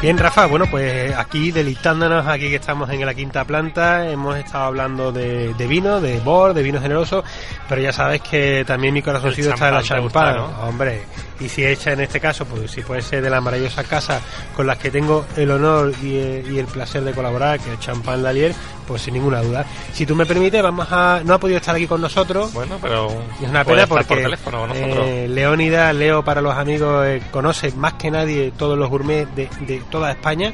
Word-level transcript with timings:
Bien, 0.00 0.18
Rafa, 0.18 0.46
bueno, 0.46 0.66
pues 0.70 1.14
aquí 1.16 1.50
deleitándonos, 1.50 2.26
aquí 2.26 2.48
que 2.50 2.56
estamos 2.56 2.88
en 2.90 3.04
la 3.04 3.14
quinta 3.14 3.44
planta, 3.44 4.08
hemos 4.08 4.36
estado 4.36 4.64
hablando 4.64 5.10
de, 5.10 5.54
de 5.54 5.66
vino, 5.66 6.00
de 6.00 6.20
bor, 6.20 6.52
de 6.52 6.62
vino 6.62 6.80
generoso, 6.80 7.24
pero 7.68 7.80
ya 7.80 7.92
sabes 7.92 8.20
que 8.20 8.64
también 8.66 8.92
mi 8.92 9.02
corazoncito 9.02 9.50
está 9.50 9.68
en 9.68 9.74
la 9.74 9.82
champán, 9.82 10.36
hombre, 10.62 11.02
y 11.40 11.48
si 11.48 11.64
hecha 11.64 11.92
en 11.92 12.00
este 12.00 12.20
caso, 12.20 12.44
pues 12.46 12.70
si 12.70 12.80
puede 12.82 13.02
ser 13.02 13.22
de 13.22 13.30
la 13.30 13.40
maravillosa 13.40 13.84
casa 13.84 14.20
con 14.54 14.66
las 14.66 14.78
que 14.78 14.90
tengo 14.90 15.26
el 15.36 15.50
honor 15.50 15.92
y, 16.02 16.06
y 16.06 16.58
el 16.58 16.66
placer 16.66 17.02
de 17.04 17.12
colaborar, 17.12 17.60
que 17.60 17.72
es 17.74 17.80
Champán 17.80 18.22
Lalier, 18.22 18.54
pues 18.86 19.02
sin 19.02 19.14
ninguna 19.14 19.42
duda. 19.42 19.64
Si 19.92 20.06
tú 20.06 20.14
me 20.14 20.24
permites, 20.26 20.62
vamos 20.62 20.86
a, 20.90 21.20
no 21.24 21.34
ha 21.34 21.38
podido 21.38 21.58
estar 21.58 21.74
aquí 21.74 21.86
con 21.86 22.00
nosotros. 22.00 22.52
Bueno, 22.52 22.78
pero 22.80 23.08
es 23.42 23.48
una 23.48 23.64
pena 23.64 23.86
porque 23.88 24.04
por 24.04 24.16
teléfono 24.24 24.66
eh, 25.04 25.28
Leónida, 25.28 25.92
Leo 25.92 26.24
para 26.24 26.40
los 26.40 26.54
amigos, 26.54 27.04
eh, 27.06 27.22
conoce 27.30 27.70
más 27.72 27.94
que 27.94 28.10
nadie 28.10 28.52
todos 28.56 28.78
los 28.78 28.88
gourmets 28.88 29.34
de, 29.36 29.48
de 29.60 29.82
toda 29.90 30.10
España 30.12 30.52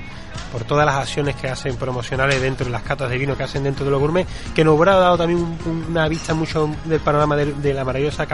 por 0.51 0.65
todas 0.65 0.85
las 0.85 0.97
acciones 0.97 1.35
que 1.37 1.49
hacen 1.49 1.77
promocionales 1.77 2.41
dentro 2.41 2.67
de 2.67 2.73
las 2.73 2.83
catas 2.83 3.09
de 3.09 3.17
vino 3.19 3.37
que 3.37 3.43
hacen 3.43 3.65
dentro 3.65 3.85
de 3.87 3.91
los 3.91 4.01
gourmets, 4.01 4.29
que 4.55 4.65
nos 4.65 4.75
hubiera 4.77 4.97
dado 4.97 5.17
también 5.17 5.41
un- 5.41 5.59
un- 5.65 5.85
una 5.91 6.09
vista 6.09 6.35
mucho 6.35 6.69
del 6.85 7.01
panorama 7.01 7.37
de, 7.37 7.53
de 7.55 7.73
la 7.75 7.85
maravillosa 7.85 8.27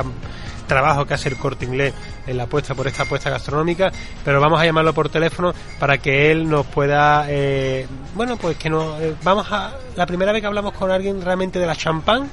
trabajo 0.69 1.05
que 1.05 1.15
hace 1.15 1.31
el 1.31 1.37
corte 1.37 1.65
inglés 1.65 1.93
en 2.27 2.37
la 2.37 2.45
apuesta 2.45 2.75
por 2.75 2.87
esta 2.87 3.03
apuesta 3.03 3.31
gastronómica, 3.31 3.91
pero 4.25 4.41
vamos 4.41 4.61
a 4.61 4.65
llamarlo 4.65 4.93
por 4.93 5.09
teléfono 5.09 5.53
para 5.81 5.99
que 5.99 6.31
él 6.31 6.49
nos 6.49 6.67
pueda, 6.67 7.27
eh, 7.29 7.87
bueno, 8.15 8.37
pues 8.37 8.57
que 8.57 8.71
nos, 8.71 9.01
eh, 9.01 9.15
vamos 9.25 9.47
a, 9.51 9.77
la 9.97 10.07
primera 10.07 10.31
vez 10.31 10.43
que 10.43 10.47
hablamos 10.47 10.75
con 10.75 10.91
alguien 10.91 11.21
realmente 11.23 11.59
de 11.59 11.67
la 11.67 11.75
champán, 11.75 12.31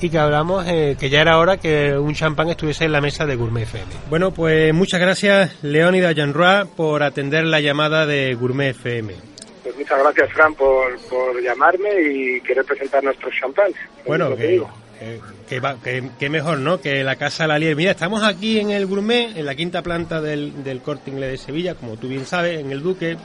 y 0.00 0.10
que 0.10 0.18
hablamos 0.18 0.66
eh, 0.66 0.96
que 0.98 1.08
ya 1.08 1.20
era 1.20 1.38
hora 1.38 1.58
que 1.58 1.96
un 1.96 2.14
champán 2.14 2.48
estuviese 2.48 2.86
en 2.86 2.92
la 2.92 3.00
mesa 3.00 3.26
de 3.26 3.36
Gourmet 3.36 3.62
FM. 3.62 3.86
Bueno, 4.08 4.32
pues 4.32 4.72
muchas 4.74 5.00
gracias 5.00 5.62
Leónida 5.62 6.14
Janroa 6.14 6.66
por 6.76 7.02
atender 7.02 7.44
la 7.44 7.60
llamada 7.60 8.06
de 8.06 8.34
Gourmet 8.34 8.70
FM. 8.70 9.14
Pues 9.62 9.76
muchas 9.76 9.98
gracias, 9.98 10.32
Fran, 10.32 10.54
por, 10.54 10.98
por 11.08 11.42
llamarme 11.42 11.88
y 12.00 12.40
querer 12.40 12.64
presentar 12.64 13.02
nuestros 13.04 13.34
champán. 13.34 13.72
Bueno, 14.06 14.34
que, 14.36 14.46
digo. 14.46 14.70
Que, 14.98 15.60
que 15.60 16.10
que- 16.18 16.28
mejor, 16.30 16.58
¿no? 16.58 16.80
Que 16.80 17.02
la 17.04 17.16
Casa 17.16 17.46
Lalier. 17.46 17.76
Mira, 17.76 17.92
estamos 17.92 18.22
aquí 18.22 18.58
en 18.58 18.70
el 18.70 18.86
Gourmet, 18.86 19.36
en 19.36 19.46
la 19.46 19.54
quinta 19.54 19.82
planta 19.82 20.20
del, 20.20 20.62
del 20.64 20.80
Corte 20.80 21.10
Inglés 21.10 21.30
de 21.32 21.38
Sevilla, 21.38 21.74
como 21.74 21.96
tú 21.96 22.08
bien 22.08 22.26
sabes, 22.26 22.60
en 22.60 22.70
el 22.72 22.82
Duque, 22.82 23.16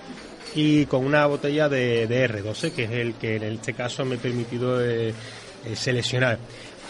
y 0.55 0.85
con 0.85 1.05
una 1.05 1.25
botella 1.27 1.69
de, 1.69 2.07
de 2.07 2.29
R12, 2.29 2.71
que 2.73 2.83
es 2.83 2.91
el 2.91 3.13
que 3.15 3.37
en 3.37 3.43
este 3.43 3.73
caso 3.73 4.03
me 4.05 4.15
he 4.15 4.17
permitido 4.17 4.83
eh, 4.83 5.09
eh, 5.09 5.75
seleccionar. 5.75 6.37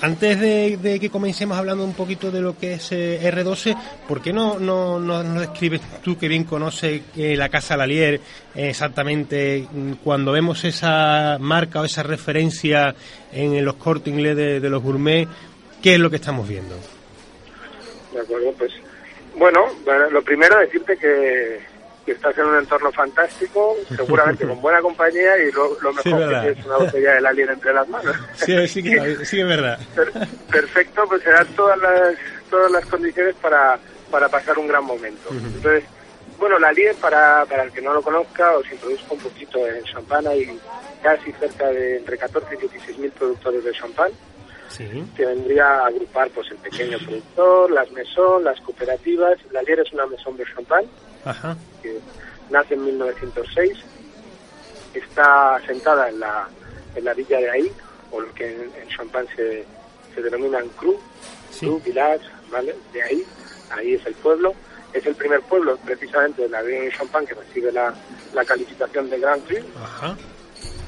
Antes 0.02 0.40
de, 0.40 0.78
de 0.78 1.00
que 1.00 1.12
comencemos 1.12 1.56
hablando 1.56 1.84
un 1.84 1.94
poquito 1.94 2.32
de 2.32 2.42
lo 2.42 2.58
que 2.58 2.74
es 2.74 2.92
eh, 2.92 3.20
R12, 3.22 3.78
¿por 4.08 4.20
qué 4.20 4.34
no, 4.34 4.58
no, 4.58 5.00
no 5.00 5.22
nos 5.22 5.42
describes 5.42 5.80
tú 6.02 6.18
que 6.18 6.28
bien 6.28 6.44
conoces 6.44 7.04
eh, 7.16 7.36
la 7.38 7.50
Casa 7.50 7.78
Lalier 7.78 8.16
eh, 8.56 8.70
exactamente 8.70 9.68
mm, 9.72 9.94
cuando 10.04 10.32
vemos 10.32 10.64
esa 10.64 11.38
marca 11.40 11.82
o 11.82 11.86
esa 11.86 12.02
referencia 12.02 12.96
en 13.32 13.64
los 13.64 13.76
cortes 13.76 14.12
inglés 14.12 14.36
de, 14.36 14.60
de 14.60 14.70
los 14.72 14.82
gourmet, 14.82 15.28
qué 15.84 15.94
es 15.94 16.00
lo 16.00 16.10
que 16.10 16.16
estamos 16.16 16.50
viendo? 16.50 16.76
De 18.12 18.22
acuerdo, 18.22 18.54
pues. 18.58 18.72
Bueno, 19.36 19.68
lo 20.12 20.22
primero 20.24 20.58
decirte 20.60 20.98
que, 20.98 21.60
que 22.06 22.14
estás 22.14 22.36
en 22.38 22.46
un 22.46 22.58
entorno 22.58 22.92
fantástico, 22.92 23.76
seguramente 23.96 24.48
con 24.48 24.60
buena 24.62 24.82
compañía 24.82 25.38
y 25.38 25.52
lo, 25.52 25.80
lo 25.82 25.92
Sí, 26.02 26.10
mejor 26.10 26.20
verdad. 26.28 26.42
que 26.44 26.48
tienes 26.54 26.66
una 26.66 26.78
botella 26.78 27.14
de 27.14 27.22
Lalier 27.22 27.50
entre 27.52 27.74
las 27.74 27.88
manos. 27.90 28.16
Sí, 28.36 28.68
sí, 28.68 28.84
que, 28.84 29.26
sí 29.26 29.36
que 29.38 29.42
es 29.44 29.48
verdad. 29.48 29.80
Per- 29.96 30.12
perfecto, 30.52 31.04
pues 31.08 31.22
serán 31.24 31.48
todas 31.56 31.78
las 31.80 32.16
todas 32.50 32.72
las 32.72 32.86
condiciones 32.88 33.36
para, 33.36 33.78
para 34.10 34.28
pasar 34.30 34.58
un 34.60 34.68
gran 34.68 34.84
momento. 34.84 35.30
Entonces, 35.32 35.84
bueno, 36.38 36.58
la 36.60 36.72
Lier, 36.74 36.96
para, 36.96 37.46
para 37.46 37.64
el 37.64 37.72
que 37.72 37.82
no 37.82 37.94
lo 37.94 38.02
conozca, 38.02 38.52
os 38.58 38.70
introduzco 38.72 39.14
un 39.14 39.20
poquito 39.22 39.66
en 39.68 39.84
champán. 39.86 40.26
Hay 40.28 40.60
casi 41.04 41.32
cerca 41.34 41.68
de 41.68 41.98
entre 41.98 42.18
14 42.18 42.56
y 42.56 42.58
16 42.58 42.98
mil 42.98 43.12
productores 43.12 43.64
de 43.64 43.72
champán, 43.74 44.12
Sí. 44.70 44.86
que 45.16 45.26
vendría 45.26 45.66
a 45.66 45.88
agrupar 45.88 46.30
pues 46.32 46.50
el 46.50 46.58
pequeño 46.58 46.98
productor, 47.00 47.72
las 47.72 47.92
mesón, 47.92 48.44
las 48.44 48.60
cooperativas. 48.62 49.38
La 49.52 49.62
Lier 49.64 49.82
es 49.82 49.94
una 49.94 50.06
mesón 50.08 50.36
de 50.38 50.46
champán 50.46 50.84
Ajá. 51.26 51.56
que 51.82 52.00
nace 52.50 52.74
en 52.74 52.86
1906, 52.86 53.78
está 54.94 55.60
sentada 55.66 56.10
en 56.10 56.20
la, 56.20 56.48
en 56.96 57.06
la 57.06 57.14
villa 57.14 57.38
de 57.38 57.50
ahí, 57.50 57.72
o 58.12 58.20
lo 58.22 58.34
que 58.34 58.52
en, 58.52 58.72
en 58.82 58.88
Champagne 58.90 59.28
se, 59.36 59.66
se 60.14 60.22
denominan 60.22 60.68
Cru, 60.70 60.98
Sí. 61.52 61.66
Cru, 61.66 61.82
Village, 61.82 62.26
¿vale? 62.50 62.76
De 62.94 63.04
ahí, 63.04 63.26
ahí 63.72 63.94
es 63.96 64.06
el 64.06 64.14
pueblo. 64.16 64.54
Es 64.94 65.06
el 65.06 65.16
primer 65.16 65.42
pueblo, 65.44 65.78
precisamente, 65.86 66.42
de 66.42 66.50
la 66.50 66.62
región 66.62 66.86
de 66.86 66.92
Champagne 66.98 67.28
que 67.28 67.34
recibe 67.36 67.72
la, 67.72 67.94
la 68.34 68.44
calificación 68.44 69.10
de 69.10 69.20
Grand 69.20 69.46
Cru. 69.48 69.58
Ajá. 69.82 70.18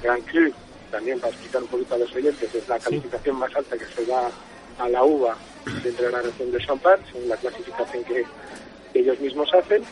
Grand 0.01 0.25
Cru, 0.25 0.51
también 0.91 1.19
para 1.19 1.31
explicar 1.31 1.61
un 1.61 1.67
poquito 1.69 1.95
a 1.95 1.97
los 1.99 2.13
oyentes, 2.15 2.53
es 2.53 2.67
la 2.67 2.79
calificación 2.79 3.37
más 3.37 3.55
alta 3.55 3.77
que 3.77 3.85
se 3.85 4.05
da 4.05 4.29
a 4.79 4.89
la 4.89 5.03
uva 5.03 5.35
dentro 5.83 6.05
de 6.07 6.11
la 6.11 6.21
región 6.21 6.51
de 6.51 6.65
Champagne, 6.65 7.03
según 7.11 7.29
la 7.29 7.37
clasificación 7.37 8.03
que, 8.03 8.25
que 8.91 8.99
ellos 8.99 9.19
mismos 9.19 9.49
hacen. 9.53 9.83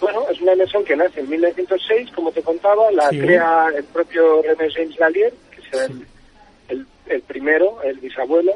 Bueno, 0.00 0.26
es 0.30 0.40
una 0.40 0.54
mesón 0.54 0.84
que 0.84 0.96
nace 0.96 1.20
en 1.20 1.28
1906, 1.28 2.10
como 2.14 2.32
te 2.32 2.42
contaba, 2.42 2.90
la 2.92 3.08
Sí. 3.10 3.18
crea 3.20 3.68
el 3.76 3.84
propio 3.84 4.42
René 4.42 4.70
James 4.72 4.98
Lallier, 4.98 5.32
que 5.50 5.60
es 5.60 5.90
el, 5.90 6.06
el, 6.68 6.86
el 7.06 7.22
primero, 7.22 7.82
el 7.82 7.98
bisabuelo, 7.98 8.52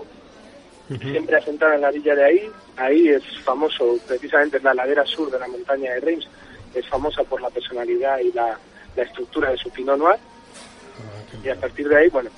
siempre 1.01 1.37
asentada 1.37 1.75
en 1.75 1.81
la 1.83 1.91
villa 1.91 2.15
de 2.15 2.25
ahí. 2.25 2.51
Ahí 2.77 3.09
es 3.09 3.23
famoso, 3.45 3.99
precisamente 4.07 4.57
en 4.59 4.65
la 4.65 4.75
ladera 4.75 5.05
sur 5.07 5.31
de 5.31 5.39
la 5.39 5.49
montaña 5.49 5.93
de 5.95 6.01
Reims, 6.01 6.27
es 6.75 6.87
famosa 6.89 7.23
por 7.25 7.41
la 7.41 7.51
personalidad 7.51 8.19
y 8.19 8.33
la, 8.33 8.59
la 8.97 9.03
estructura 9.03 9.51
de 9.51 9.57
su 9.59 9.71
Pinot 9.71 9.99
Noir. 9.99 10.19
Y 11.45 11.49
a 11.49 11.57
partir 11.57 11.89
de 11.89 11.97
ahí, 11.97 12.09
bueno, 12.09 12.31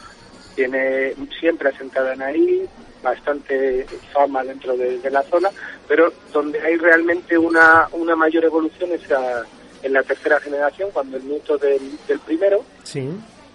tiene 0.54 1.14
siempre 1.38 1.68
asentada 1.68 2.14
en 2.14 2.22
ahí, 2.22 2.66
bastante 3.02 3.86
fama 4.12 4.42
dentro 4.44 4.76
de, 4.76 4.98
de 4.98 5.10
la 5.10 5.22
zona, 5.24 5.50
pero 5.88 6.12
donde 6.32 6.60
hay 6.60 6.76
realmente 6.76 7.36
una, 7.38 7.88
una 7.92 8.16
mayor 8.16 8.44
evolución 8.44 8.90
es 8.92 9.10
a- 9.12 9.44
en 9.82 9.92
la 9.92 10.02
tercera 10.02 10.40
generación, 10.40 10.90
cuando 10.92 11.16
el 11.16 11.26
nieto 11.28 11.56
del, 11.58 11.80
del 12.08 12.18
primero, 12.20 12.64
Sí. 12.82 13.08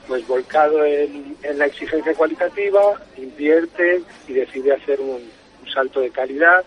pues 0.07 0.25
volcado 0.27 0.85
en, 0.85 1.35
en 1.43 1.57
la 1.57 1.65
exigencia 1.65 2.13
cualitativa, 2.13 2.81
invierte 3.17 4.01
y 4.27 4.33
decide 4.33 4.73
hacer 4.73 5.01
un, 5.01 5.19
un 5.61 5.71
salto 5.73 5.99
de 5.99 6.09
calidad, 6.11 6.63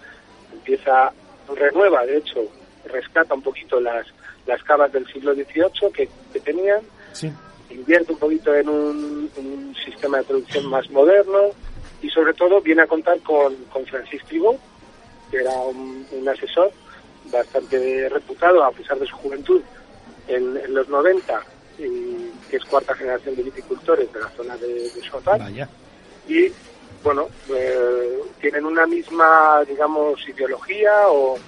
empieza, 0.53 1.13
renueva, 1.57 2.05
de 2.05 2.19
hecho, 2.19 2.41
rescata 2.87 3.35
un 3.35 3.43
poquito 3.43 3.81
las, 3.81 4.07
las 4.47 4.63
cavas 4.65 4.93
del 4.93 5.07
siglo 5.07 5.35
XVIII 5.35 5.93
que, 5.95 6.09
que 6.33 6.41
tenían, 6.41 6.81
Sí. 7.13 7.31
invierte 7.71 8.13
un 8.13 8.19
poquito 8.19 8.55
en 8.55 8.69
un, 8.69 9.31
un 9.37 9.75
sistema 9.85 10.19
de 10.19 10.25
producción 10.25 10.67
más 10.67 10.91
moderno 10.91 11.53
y 12.05 12.11
sobre 12.11 12.35
todo 12.35 12.61
viene 12.61 12.83
a 12.83 12.87
contar 12.87 13.19
con, 13.21 13.55
con 13.73 13.87
Francis 13.87 14.23
que 14.29 15.37
era 15.39 15.53
un, 15.53 16.07
un 16.13 16.29
asesor 16.29 16.71
bastante 17.33 18.11
reputado 18.11 18.63
a 18.63 18.71
pesar 18.73 18.99
de 18.99 19.07
su 19.07 19.17
juventud 19.17 19.63
en, 20.29 20.55
en 20.59 20.75
los 20.75 20.87
90, 20.87 21.43
y, 21.79 22.31
que 22.51 22.59
es 22.59 22.65
cuarta 22.67 22.95
generación 22.95 23.35
de 23.37 23.43
viticultores 23.43 24.13
de 24.13 24.21
la 24.21 24.29
zona 24.31 24.55
de, 24.59 24.69
de 24.69 25.11
Vaya. 25.25 25.69
y 26.29 26.53
bueno 27.03 27.29
eh, 27.49 28.21
tienen 28.39 28.67
una 28.67 28.87
misma 28.87 29.65
digamos 29.67 30.29
ideología 30.29 31.09
o 31.09 31.39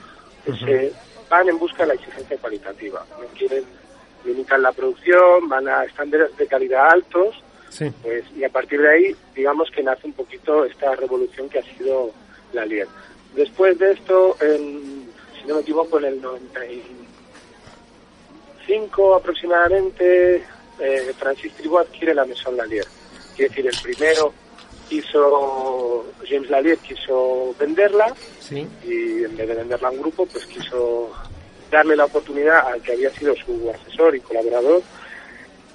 que 0.45 0.53
se 0.55 0.93
van 1.29 1.49
en 1.51 1.59
busca 1.59 1.83
de 1.83 1.89
la 1.89 1.95
exigencia 1.95 2.39
cualitativa. 2.39 3.05
No 3.21 3.27
quieren 3.39 3.65
limitar 4.25 4.59
la 4.59 4.73
producción 4.73 5.49
van 5.49 5.69
a 5.69 5.85
estándares 5.85 6.35
de 6.37 6.47
calidad 6.47 6.91
altos 6.93 7.37
Sí. 7.77 7.91
pues 8.03 8.25
y 8.37 8.45
a 8.45 8.49
partir 8.49 8.81
de 8.81 8.91
ahí 8.91 9.17
digamos 9.35 9.71
que 9.71 9.83
nace 9.83 10.07
un 10.07 10.13
poquito 10.15 10.65
esta 10.65 10.95
revolución 10.95 11.49
que 11.49 11.59
ha 11.59 11.63
sido 11.77 12.11
la 12.53 12.65
Lier 12.65 12.89
después 13.35 13.79
de 13.79 13.93
esto 13.93 14.37
en, 14.41 15.11
si 15.41 15.47
no 15.47 15.57
me 15.57 15.61
equivoco 15.61 15.99
en 15.99 16.05
el 16.07 16.21
95 16.23 19.15
aproximadamente 19.15 20.37
eh, 20.79 21.13
Francis 21.19 21.53
Tribot 21.55 21.87
adquiere 21.87 22.15
la 22.15 22.25
Maison 22.25 22.57
Lalier 22.57 22.87
quiere 23.35 23.49
decir 23.51 23.67
el 23.67 23.77
primero 23.83 24.33
quiso 24.89 26.07
James 26.29 26.49
Lalier 26.51 26.79
quiso 26.79 27.55
venderla 27.59 28.15
Sí. 28.41 28.67
y 28.85 29.25
en 29.25 29.37
vez 29.37 29.49
de 29.49 29.55
venderla 29.55 29.89
a 29.89 29.91
un 29.91 30.01
grupo 30.01 30.27
pues 30.27 30.47
quiso 30.47 31.11
darle 31.71 31.97
la 31.97 32.05
oportunidad 32.05 32.69
al 32.69 32.81
que 32.81 32.93
había 32.93 33.11
sido 33.11 33.35
su 33.35 33.69
asesor 33.75 34.15
y 34.15 34.21
colaborador. 34.21 34.81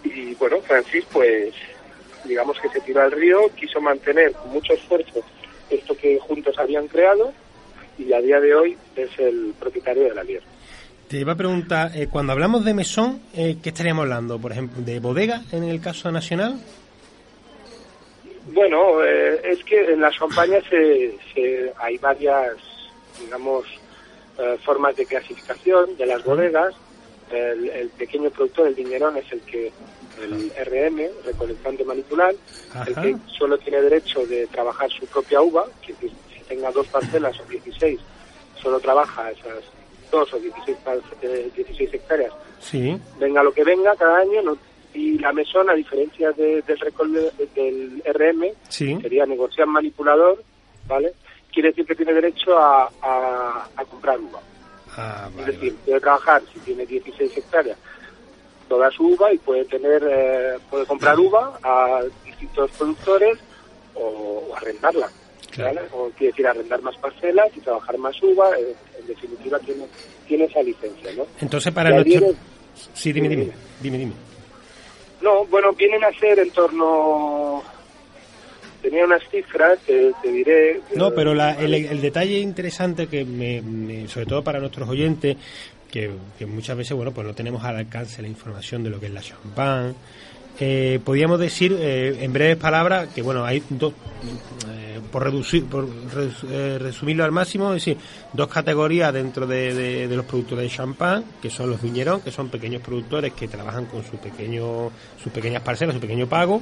Y 0.05 0.33
bueno, 0.35 0.61
Francis, 0.61 1.03
pues 1.11 1.53
digamos 2.25 2.59
que 2.59 2.69
se 2.69 2.81
tiró 2.81 3.01
al 3.01 3.11
río, 3.11 3.49
quiso 3.55 3.81
mantener 3.81 4.31
con 4.33 4.51
mucho 4.51 4.73
esfuerzo 4.73 5.21
esto 5.69 5.95
que 5.95 6.19
juntos 6.19 6.57
habían 6.59 6.87
creado 6.87 7.33
y 7.97 8.11
a 8.13 8.21
día 8.21 8.39
de 8.39 8.55
hoy 8.55 8.77
es 8.95 9.09
el 9.19 9.53
propietario 9.59 10.03
de 10.03 10.15
la 10.15 10.23
Lier. 10.23 10.43
Te 11.07 11.17
iba 11.17 11.33
a 11.33 11.35
preguntar, 11.35 11.91
eh, 11.95 12.07
cuando 12.09 12.31
hablamos 12.31 12.63
de 12.63 12.73
mesón, 12.73 13.21
eh, 13.33 13.57
¿qué 13.61 13.69
estaríamos 13.69 14.03
hablando? 14.03 14.39
Por 14.39 14.51
ejemplo, 14.53 14.81
¿de 14.81 14.99
bodega 14.99 15.41
en 15.51 15.65
el 15.65 15.81
caso 15.81 16.11
nacional? 16.11 16.59
Bueno, 18.47 19.03
eh, 19.03 19.39
es 19.43 19.63
que 19.63 19.93
en 19.93 20.01
la 20.01 20.09
champaña 20.11 20.59
se, 20.69 21.15
se, 21.33 21.71
hay 21.77 21.97
varias, 21.97 22.55
digamos, 23.19 23.65
eh, 24.39 24.57
formas 24.63 24.95
de 24.95 25.05
clasificación 25.05 25.95
de 25.97 26.05
las 26.05 26.23
bodegas. 26.23 26.73
El, 27.29 27.69
el, 27.69 27.89
pequeño 27.89 28.29
productor, 28.29 28.67
el 28.67 28.75
dinerón, 28.75 29.15
es 29.15 29.31
el 29.31 29.39
que, 29.41 29.71
el 30.19 30.51
RM, 30.65 31.25
recolectante 31.25 31.83
manipular, 31.83 32.33
el 32.87 32.95
que 32.95 33.17
solo 33.37 33.57
tiene 33.57 33.81
derecho 33.81 34.25
de 34.25 34.47
trabajar 34.47 34.89
su 34.91 35.05
propia 35.07 35.41
uva, 35.41 35.65
que 35.85 35.93
si 35.93 36.11
tenga 36.47 36.71
dos 36.71 36.87
parcelas 36.87 37.39
o 37.39 37.43
16, 37.45 37.99
solo 38.61 38.79
trabaja 38.79 39.31
esas 39.31 39.63
dos 40.11 40.33
o 40.33 40.39
16, 40.39 40.77
eh, 41.21 41.49
16 41.55 41.93
hectáreas. 41.93 42.33
Sí. 42.59 42.97
Venga 43.19 43.41
lo 43.43 43.53
que 43.53 43.63
venga 43.63 43.95
cada 43.95 44.19
año, 44.19 44.41
no 44.41 44.57
y 44.93 45.17
la 45.19 45.31
mesón, 45.31 45.69
a 45.69 45.73
diferencia 45.73 46.31
de, 46.33 46.61
del, 46.63 47.31
del 47.55 48.03
RM, 48.13 48.45
sí. 48.67 48.97
sería 49.01 49.25
negociar 49.25 49.67
manipulador, 49.67 50.43
¿vale? 50.87 51.13
Quiere 51.51 51.69
decir 51.69 51.85
que 51.85 51.95
tiene 51.95 52.13
derecho 52.13 52.57
a, 52.57 52.89
a, 53.01 53.67
a 53.75 53.85
comprar 53.85 54.19
uva. 54.19 54.39
Ah, 54.97 55.29
vale, 55.33 55.51
es 55.51 55.59
decir, 55.59 55.75
puede 55.85 55.99
trabajar, 55.99 56.41
si 56.51 56.59
tiene 56.59 56.85
16 56.85 57.37
hectáreas, 57.37 57.77
toda 58.71 58.89
su 58.89 59.03
uva 59.03 59.33
y 59.33 59.37
puede 59.37 59.65
tener, 59.65 60.01
eh, 60.09 60.57
puede 60.69 60.85
comprar 60.85 61.19
uva 61.19 61.59
a 61.61 61.99
distintos 62.23 62.71
productores 62.71 63.37
o, 63.95 64.45
o 64.49 64.55
arrendarla. 64.55 65.09
Claro. 65.51 65.75
¿vale? 65.75 65.87
O 65.91 66.09
quiere 66.11 66.31
decir 66.31 66.47
arrendar 66.47 66.81
más 66.81 66.95
parcelas 66.95 67.47
y 67.53 67.59
trabajar 67.59 67.97
más 67.97 68.15
uva, 68.23 68.49
eh, 68.57 68.73
en 68.97 69.07
definitiva 69.07 69.59
tiene, 69.59 69.83
tiene 70.25 70.45
esa 70.45 70.63
licencia, 70.63 71.11
¿no? 71.17 71.25
Entonces, 71.41 71.73
para 71.73 71.89
nuestro... 71.89 72.27
Sí, 72.93 73.11
dime, 73.11 73.27
dime, 73.27 73.51
dime, 73.81 73.97
dime. 73.97 74.13
No, 75.21 75.45
bueno, 75.47 75.73
vienen 75.73 76.05
a 76.05 76.11
ser 76.17 76.39
en 76.39 76.51
torno... 76.51 77.61
Tenía 78.81 79.03
unas 79.03 79.21
cifras 79.29 79.77
que 79.85 80.13
te 80.23 80.31
diré... 80.31 80.79
No, 80.95 81.11
pero 81.13 81.33
la, 81.33 81.51
el, 81.59 81.73
el, 81.73 82.01
detalle 82.01 82.39
interesante 82.39 83.07
que, 83.07 83.25
me, 83.25 83.61
me, 83.61 84.07
sobre 84.07 84.25
todo 84.25 84.41
para 84.41 84.59
nuestros 84.59 84.87
oyentes, 84.87 85.35
que, 85.91 86.11
que, 86.39 86.45
muchas 86.45 86.77
veces, 86.77 86.95
bueno, 86.95 87.11
pues 87.11 87.27
no 87.27 87.33
tenemos 87.33 87.63
al 87.63 87.75
alcance 87.75 88.21
la 88.21 88.27
información 88.27 88.83
de 88.83 88.89
lo 88.89 88.99
que 88.99 89.07
es 89.07 89.11
la 89.11 89.21
champán, 89.21 89.95
eh, 90.63 90.99
podríamos 91.03 91.39
decir, 91.39 91.75
eh, 91.79 92.19
en 92.21 92.31
breves 92.31 92.57
palabras, 92.57 93.09
que 93.15 93.23
bueno, 93.23 93.43
hay 93.43 93.63
dos, 93.67 93.93
eh, 94.69 94.99
por 95.11 95.23
reducir, 95.23 95.65
por 95.65 95.89
eh, 96.51 96.77
resumirlo 96.79 97.23
al 97.23 97.31
máximo, 97.31 97.73
es 97.73 97.83
decir, 97.83 97.97
dos 98.31 98.47
categorías 98.47 99.11
dentro 99.11 99.47
de, 99.47 100.07
los 100.11 100.23
productores 100.23 100.69
de 100.69 100.77
champán, 100.77 101.25
que 101.41 101.49
son 101.49 101.71
los 101.71 101.81
viñeros, 101.81 102.21
que 102.21 102.29
son 102.29 102.49
pequeños 102.49 102.83
productores 102.83 103.33
que 103.33 103.47
trabajan 103.47 103.87
con 103.87 104.03
su 104.03 104.17
pequeño, 104.17 104.91
sus 105.21 105.31
pequeñas 105.31 105.63
parcelas, 105.63 105.95
su 105.95 106.01
pequeño 106.01 106.27
pago, 106.27 106.61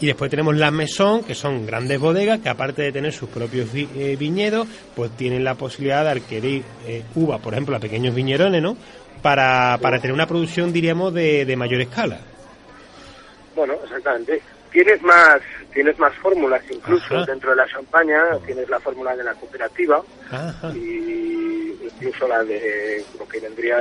y 0.00 0.06
después 0.06 0.28
tenemos 0.32 0.56
las 0.56 0.72
mesón, 0.72 1.22
que 1.22 1.36
son 1.36 1.64
grandes 1.64 2.00
bodegas, 2.00 2.40
que 2.40 2.48
aparte 2.48 2.82
de 2.82 2.90
tener 2.90 3.12
sus 3.12 3.28
propios 3.28 3.72
vi, 3.72 3.86
viñedos, 4.18 4.66
pues 4.96 5.12
tienen 5.12 5.44
la 5.44 5.54
posibilidad 5.54 6.02
de 6.02 6.10
adquirir 6.10 6.64
eh, 6.88 7.04
uva, 7.14 7.38
por 7.38 7.52
ejemplo, 7.52 7.76
a 7.76 7.78
pequeños 7.78 8.16
viñerones, 8.16 8.60
¿no? 8.60 8.76
Para, 9.22 9.78
para 9.80 10.00
tener 10.00 10.12
una 10.12 10.26
producción, 10.26 10.72
diríamos, 10.72 11.14
de, 11.14 11.44
de 11.44 11.56
mayor 11.56 11.80
escala. 11.80 12.18
Bueno, 13.58 13.74
exactamente. 13.82 14.40
Tienes 14.70 15.02
más 15.02 15.40
tienes 15.74 15.98
más 15.98 16.14
fórmulas 16.16 16.62
incluso 16.70 17.16
Ajá. 17.16 17.24
dentro 17.26 17.50
de 17.50 17.56
la 17.56 17.66
champaña, 17.66 18.22
tienes 18.46 18.68
la 18.68 18.78
fórmula 18.78 19.16
de 19.16 19.24
la 19.24 19.34
cooperativa 19.34 20.00
Ajá. 20.30 20.72
y 20.74 21.76
incluso 21.82 22.28
la 22.28 22.44
de 22.44 23.04
lo 23.18 23.26
que 23.26 23.40
vendría 23.40 23.76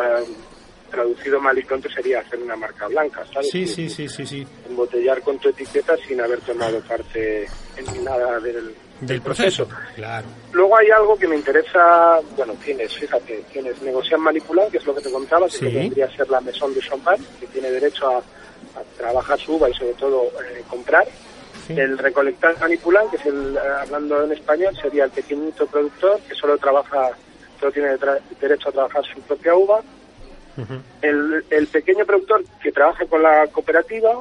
traducido 0.89 1.39
mal 1.39 1.57
y 1.59 1.63
pronto 1.63 1.89
sería 1.89 2.21
hacer 2.21 2.39
una 2.39 2.55
marca 2.55 2.87
blanca, 2.87 3.23
¿sabes? 3.31 3.51
Sí, 3.51 3.67
sí, 3.67 3.87
sí, 3.89 4.07
sí, 4.07 4.25
sí. 4.25 4.47
Embotellar 4.67 5.21
con 5.21 5.37
tu 5.37 5.49
etiqueta 5.49 5.95
sin 6.07 6.19
haber 6.21 6.39
tomado 6.39 6.79
parte 6.81 7.45
en 7.75 8.03
nada 8.03 8.39
del, 8.39 8.73
proceso. 9.21 9.67
proceso. 9.67 9.69
Claro. 9.95 10.27
Luego 10.53 10.77
hay 10.77 10.89
algo 10.89 11.17
que 11.17 11.27
me 11.27 11.35
interesa, 11.35 12.19
bueno, 12.35 12.53
tienes, 12.63 12.93
fíjate, 12.97 13.43
tienes 13.51 13.79
negociar 13.81 14.19
manipular, 14.19 14.69
que 14.71 14.77
es 14.77 14.85
lo 14.85 14.95
que 14.95 15.01
te 15.01 15.11
contaba, 15.11 15.45
que 15.47 15.57
sí. 15.57 15.65
vendría 15.65 16.05
a 16.05 16.15
ser 16.15 16.29
la 16.29 16.41
mesón 16.41 16.73
de 16.73 16.79
champán, 16.79 17.17
que 17.39 17.45
tiene 17.47 17.69
derecho 17.69 18.07
a 18.09 18.23
trabajar 18.97 19.39
su 19.39 19.55
uva 19.55 19.69
y 19.69 19.73
sobre 19.73 19.93
todo 19.93 20.23
eh, 20.25 20.63
comprar. 20.69 21.07
Sí. 21.65 21.73
El 21.77 21.97
recolectar 21.97 22.57
manipular, 22.59 23.09
que 23.09 23.17
es 23.17 23.25
el, 23.25 23.57
hablando 23.57 24.23
en 24.23 24.31
español, 24.31 24.77
sería 24.81 25.05
el 25.05 25.11
pequeñito 25.11 25.67
productor 25.67 26.19
que 26.21 26.35
solo 26.35 26.57
trabaja, 26.57 27.11
solo 27.59 27.71
tiene 27.71 27.97
derecho 28.39 28.69
a 28.69 28.71
trabajar 28.71 29.03
su 29.05 29.19
propia 29.21 29.55
uva. 29.55 29.81
Uh 30.57 30.61
-huh. 30.61 30.81
el, 31.03 31.45
el, 31.51 31.67
pequeño 31.67 32.03
productor 32.03 32.43
que 32.63 32.71
trabaja 32.71 33.05
con 33.05 33.21
la 33.21 33.45
cooperativa 33.45 34.11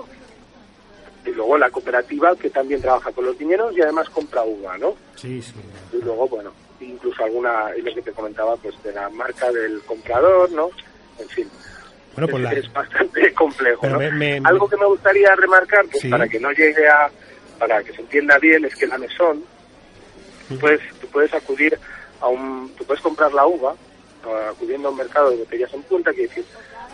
y 1.25 1.31
luego 1.31 1.59
la 1.59 1.71
cooperativa 1.71 2.37
que 2.37 2.51
también 2.51 2.81
trabaja 2.81 3.11
con 3.13 3.25
los 3.25 3.37
viñeros 3.37 3.77
y 3.77 3.81
además 3.81 4.09
compra 4.11 4.45
uva, 4.45 4.77
¿no? 4.79 4.95
Sí, 5.17 5.43
sí. 5.43 5.55
Y 5.93 6.03
luego, 6.03 6.29
bueno, 6.29 6.53
incluso 6.81 7.25
alguna, 7.25 7.71
y 7.77 7.83
lo 7.83 7.95
que 7.95 8.03
te 8.03 8.13
comentaba, 8.13 8.57
pues 8.57 8.75
de 8.83 8.93
la 8.93 9.09
marca 9.09 9.51
del 9.51 9.81
comprador, 9.83 10.51
¿no? 10.53 10.71
En 11.19 11.29
fin. 11.29 11.51
Bueno, 12.17 12.29
pues 12.29 12.43
es, 12.43 12.43
la... 12.43 12.53
es, 12.53 12.73
bastante 12.73 13.33
complejo. 13.35 13.87
¿no? 13.87 13.99
me, 13.99 14.11
me, 14.11 14.41
Algo 14.45 14.69
que 14.69 14.77
me 14.77 14.87
gustaría 14.87 15.35
remarcar, 15.37 15.85
pues, 15.87 16.01
sí. 16.03 16.09
para 16.09 16.27
que 16.27 16.41
no 16.41 16.51
llegue 16.51 16.89
a, 16.89 17.11
para 17.59 17.83
que 17.83 17.93
se 17.93 18.01
entienda 18.01 18.39
bien, 18.39 18.65
es 18.65 18.75
que 18.75 18.87
la 18.87 18.99
mesón, 18.99 19.45
tú 20.49 20.59
puedes, 20.59 20.81
tú 21.01 21.07
puedes 21.09 21.33
acudir 21.35 21.79
a 22.21 22.29
un, 22.29 22.73
tú 22.77 22.85
puedes 22.85 23.03
comprar 23.03 23.33
la 23.33 23.47
uva, 23.47 23.75
acudiendo 24.51 24.89
a 24.89 24.91
un 24.91 24.97
mercado 24.97 25.31
de 25.31 25.37
botellas 25.37 25.73
en 25.73 25.83
punta, 25.83 26.13
que 26.13 26.23
decir, 26.23 26.45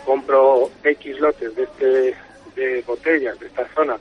compro 0.05 0.69
X 0.83 1.19
lotes 1.19 1.55
de 1.55 1.63
este, 1.63 2.15
de 2.55 2.81
botellas 2.85 3.39
de 3.39 3.47
esta 3.47 3.67
zona, 3.73 3.97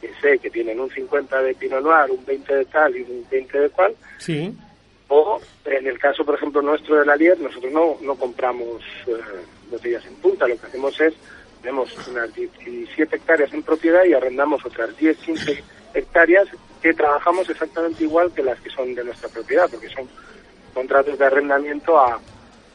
que 0.00 0.10
sé 0.20 0.38
que 0.38 0.50
tienen 0.50 0.80
un 0.80 0.90
50 0.90 1.42
de 1.42 1.54
Pinot 1.54 1.82
Noir, 1.82 2.10
un 2.10 2.24
20 2.24 2.54
de 2.54 2.64
tal 2.66 2.96
y 2.96 3.02
un 3.02 3.26
20 3.30 3.58
de 3.58 3.70
cual. 3.70 3.94
Sí. 4.18 4.54
O 5.08 5.40
en 5.64 5.86
el 5.86 5.98
caso, 5.98 6.24
por 6.24 6.34
ejemplo, 6.34 6.62
nuestro 6.62 6.96
de 6.96 7.06
la 7.06 7.16
Lier, 7.16 7.38
nosotros 7.38 7.72
no, 7.72 7.96
no 8.00 8.14
compramos 8.14 8.82
eh, 9.06 9.12
botellas 9.70 10.04
en 10.06 10.14
punta, 10.16 10.48
lo 10.48 10.58
que 10.58 10.66
hacemos 10.66 10.98
es, 11.00 11.14
tenemos 11.60 11.90
unas 12.08 12.34
17 12.34 13.16
hectáreas 13.16 13.52
en 13.52 13.62
propiedad 13.62 14.04
y 14.04 14.14
arrendamos 14.14 14.64
otras 14.64 14.96
10, 14.96 15.16
15 15.18 15.64
hectáreas 15.94 16.48
que 16.82 16.92
trabajamos 16.92 17.48
exactamente 17.48 18.04
igual 18.04 18.32
que 18.32 18.42
las 18.42 18.60
que 18.60 18.70
son 18.70 18.94
de 18.94 19.04
nuestra 19.04 19.28
propiedad, 19.28 19.68
porque 19.70 19.88
son 19.88 20.08
contratos 20.74 21.18
de 21.18 21.24
arrendamiento 21.24 21.98
a, 21.98 22.20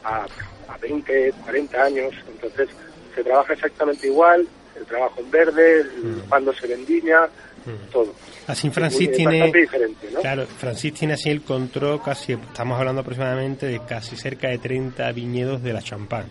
a, 0.02 0.26
a 0.68 0.78
20, 0.80 1.32
40 1.44 1.82
años, 1.82 2.14
entonces 2.28 2.68
se 3.14 3.22
trabaja 3.22 3.52
exactamente 3.52 4.06
igual, 4.06 4.48
el 4.76 4.86
trabajo 4.86 5.20
en 5.20 5.30
verde, 5.30 5.84
mm. 5.84 6.28
cuando 6.28 6.52
se 6.52 6.66
vendimia, 6.66 7.28
mm. 7.72 7.90
todo. 7.90 8.14
Así 8.46 8.70
Francis 8.70 9.12
tiene, 9.12 9.38
¿no? 9.38 10.20
claro, 10.20 10.46
Francis 10.46 10.94
tiene 10.94 11.14
así 11.14 11.30
el 11.30 11.42
control 11.42 12.02
casi, 12.02 12.32
estamos 12.32 12.78
hablando 12.78 13.02
aproximadamente 13.02 13.66
de 13.66 13.80
casi 13.86 14.16
cerca 14.16 14.48
de 14.48 14.58
30 14.58 15.10
viñedos 15.12 15.62
de 15.62 15.72
la 15.72 15.82
champán, 15.82 16.26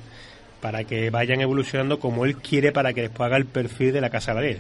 para 0.62 0.84
que 0.84 1.10
vayan 1.10 1.41
evolucionando 1.41 2.00
como 2.00 2.25
él 2.25 2.38
quiere 2.38 2.72
para 2.72 2.93
que 2.93 3.01
después 3.01 3.27
haga 3.27 3.38
el 3.38 3.46
perfil 3.46 3.93
de 3.93 4.01
la 4.01 4.10
casa 4.10 4.34
ladera. 4.34 4.60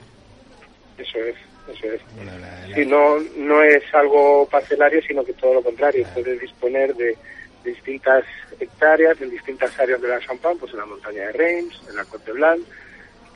Eso 0.97 1.17
es, 1.19 1.35
eso 1.75 1.87
es. 1.87 2.01
Bueno, 2.15 2.31
la, 2.39 2.67
la... 2.67 2.75
Sí, 2.75 2.85
no, 2.85 3.19
no 3.37 3.63
es 3.63 3.83
algo 3.93 4.47
parcelario, 4.49 5.01
sino 5.01 5.23
que 5.23 5.33
todo 5.33 5.55
lo 5.55 5.61
contrario, 5.61 6.03
claro. 6.03 6.21
puede 6.21 6.39
disponer 6.39 6.95
de 6.95 7.17
distintas 7.63 8.23
hectáreas 8.59 9.19
en 9.21 9.29
distintas 9.29 9.77
áreas 9.79 10.01
de 10.01 10.07
la 10.07 10.19
champán, 10.19 10.57
pues 10.57 10.71
en 10.73 10.79
la 10.79 10.85
montaña 10.85 11.23
de 11.27 11.31
Reims, 11.33 11.81
en 11.89 11.95
la 11.95 12.05
Côte 12.05 12.31
Blanc, 12.31 12.61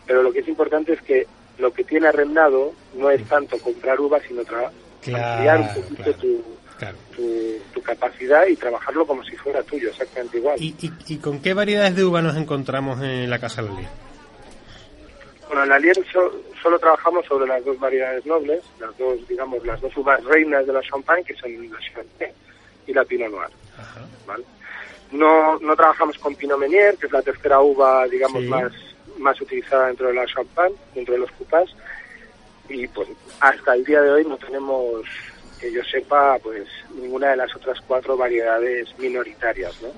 pero 0.06 0.24
lo 0.24 0.32
que 0.32 0.40
es 0.40 0.48
importante 0.48 0.94
es 0.94 1.02
que 1.02 1.26
lo 1.58 1.74
que 1.74 1.84
tiene 1.84 2.08
arrendado 2.08 2.74
no 2.96 3.10
es 3.10 3.24
tanto 3.28 3.58
comprar 3.60 4.00
uvas, 4.00 4.22
sino 4.28 4.44
claro, 4.44 4.72
ampliar 5.06 5.60
un 5.60 5.74
poquito 5.74 6.04
claro, 6.04 6.18
tu, 6.18 6.44
claro. 6.78 6.98
tu, 7.16 7.60
tu, 7.74 7.82
capacidad 7.82 8.48
y 8.48 8.56
trabajarlo 8.56 9.06
como 9.06 9.24
si 9.24 9.36
fuera 9.38 9.62
tuyo, 9.64 9.90
exactamente 9.90 10.38
igual. 10.38 10.62
¿Y, 10.62 10.76
y, 10.82 10.92
y 11.14 11.18
con 11.18 11.42
qué 11.42 11.54
variedades 11.54 11.96
de 11.96 12.04
uva 12.04 12.22
nos 12.22 12.38
encontramos 12.38 13.02
en 13.02 13.30
la 13.30 13.40
Casa 13.40 13.62
Lalier? 13.62 13.90
Bueno, 15.48 15.64
en 15.64 15.70
la 15.70 15.80
Lier 15.80 15.96
so, 16.12 16.32
solo 16.62 16.80
trabajamos 16.80 17.26
sobre 17.28 17.46
las 17.46 17.64
dos 17.64 17.80
variedades 17.80 18.26
nobles, 18.26 18.64
las 18.80 18.98
dos, 18.98 19.28
digamos, 19.28 19.64
las 19.66 19.80
dos 19.82 19.96
uvas 19.98 20.24
reinas 20.24 20.66
de 20.66 20.74
la 20.74 20.82
Champagne, 20.82 21.24
que 21.24 21.36
son 21.36 21.52
la 21.70 21.78
Chardonnay 21.80 22.34
y 22.88 22.94
la 22.94 23.06
Pinot 23.06 23.30
Noir. 23.32 23.50
Ajá. 23.78 24.02
¿vale? 24.26 24.44
No, 25.12 25.60
no 25.60 25.76
trabajamos 25.76 26.18
con 26.18 26.34
Pinot 26.36 26.58
Meunier, 26.58 26.98
que 26.98 27.06
es 27.06 27.12
la 27.12 27.22
tercera 27.22 27.62
uva, 27.62 28.08
digamos, 28.08 28.42
sí. 28.42 28.48
más 28.48 28.72
más 29.18 29.40
utilizada 29.42 29.88
dentro 29.88 30.08
de 30.08 30.14
la 30.14 30.26
champagne, 30.26 30.76
dentro 30.94 31.14
de 31.14 31.22
los 31.22 31.32
cupás, 31.32 31.70
y 32.70 32.88
pues 32.88 33.08
hasta 33.40 33.76
el 33.76 33.84
día 33.84 34.02
de 34.02 34.12
hoy 34.12 34.26
no 34.26 34.38
tenemos, 34.38 35.06
que 35.60 35.72
yo 35.72 35.84
sepa, 35.84 36.38
pues 36.40 36.68
ninguna 36.96 37.32
de 37.32 37.38
las 37.38 37.56
otras 37.56 37.80
cuatro 37.88 38.18
variedades 38.18 38.88
minoritarias, 38.98 39.82
¿no? 39.82 39.90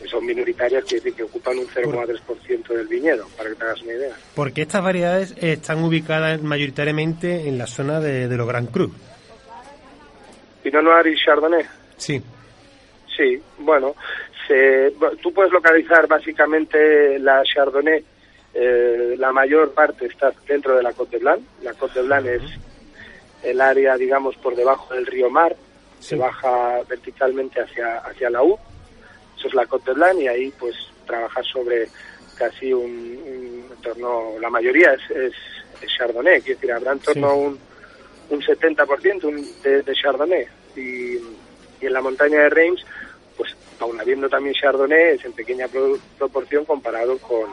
que 0.00 0.08
son 0.08 0.26
minoritarias, 0.26 0.84
quiere 0.84 1.02
decir 1.02 1.14
que 1.14 1.22
ocupan 1.22 1.58
un 1.58 1.66
0,3% 1.66 2.68
del 2.68 2.86
viñedo, 2.86 3.26
para 3.36 3.48
que 3.48 3.56
te 3.56 3.64
hagas 3.64 3.82
una 3.82 3.92
idea. 3.92 4.14
Porque 4.34 4.62
estas 4.62 4.82
variedades 4.82 5.34
están 5.40 5.82
ubicadas 5.82 6.42
mayoritariamente 6.42 7.48
en 7.48 7.56
la 7.56 7.66
zona 7.66 8.00
de, 8.00 8.28
de 8.28 8.36
los 8.36 8.46
Grand 8.46 8.70
Cru. 8.70 8.92
Pinot 10.62 10.82
Noir 10.82 11.06
y 11.06 11.16
Chardonnay. 11.16 11.64
Sí. 11.96 12.22
Sí, 13.16 13.40
bueno, 13.58 13.94
se, 14.46 14.92
tú 15.22 15.32
puedes 15.32 15.52
localizar 15.52 16.06
básicamente 16.06 17.18
la 17.18 17.42
Chardonnay, 17.42 18.04
eh, 18.54 19.14
la 19.18 19.32
mayor 19.32 19.72
parte 19.72 20.06
está 20.06 20.32
dentro 20.48 20.76
de 20.76 20.82
la 20.82 20.92
Côte 20.92 21.16
de 21.16 21.22
Blanc. 21.22 21.40
La 21.62 21.74
Côte 21.74 22.00
de 22.00 22.06
Blanc 22.06 22.26
es 22.26 22.42
el 23.42 23.60
área, 23.60 23.96
digamos, 23.96 24.36
por 24.36 24.56
debajo 24.56 24.94
del 24.94 25.06
río 25.06 25.28
Mar, 25.30 25.54
se 26.00 26.16
baja 26.16 26.80
verticalmente 26.88 27.60
hacia, 27.60 27.98
hacia 27.98 28.30
la 28.30 28.42
U. 28.42 28.58
Eso 29.38 29.48
es 29.48 29.54
la 29.54 29.66
Côte 29.66 29.90
de 29.90 29.94
Blanc 29.94 30.18
y 30.20 30.28
ahí 30.28 30.52
pues 30.58 30.74
trabaja 31.06 31.42
sobre 31.42 31.88
casi 32.38 32.72
un, 32.72 32.90
un 32.90 33.66
entorno, 33.76 34.32
la 34.40 34.50
mayoría 34.50 34.92
es, 34.94 35.10
es, 35.10 35.32
es 35.82 35.88
Chardonnay, 35.98 36.40
quiere 36.40 36.54
decir, 36.54 36.72
habrá 36.72 36.92
en 36.92 36.98
torno 37.00 37.26
a 37.28 37.34
un, 37.34 37.58
un 38.30 38.40
70% 38.42 39.24
un- 39.24 39.62
de, 39.62 39.82
de 39.82 39.92
Chardonnay. 39.94 40.46
Y, 40.76 41.16
y 41.80 41.86
en 41.86 41.92
la 41.92 42.00
montaña 42.02 42.40
de 42.42 42.50
Reims, 42.50 42.84
pues 43.36 43.54
aún 43.80 44.00
habiendo 44.00 44.28
también 44.28 44.54
Chardonnay, 44.54 45.14
es 45.16 45.24
en 45.24 45.32
pequeña 45.32 45.68
pro- 45.68 45.98
proporción 46.18 46.64
comparado 46.64 47.18
con, 47.18 47.50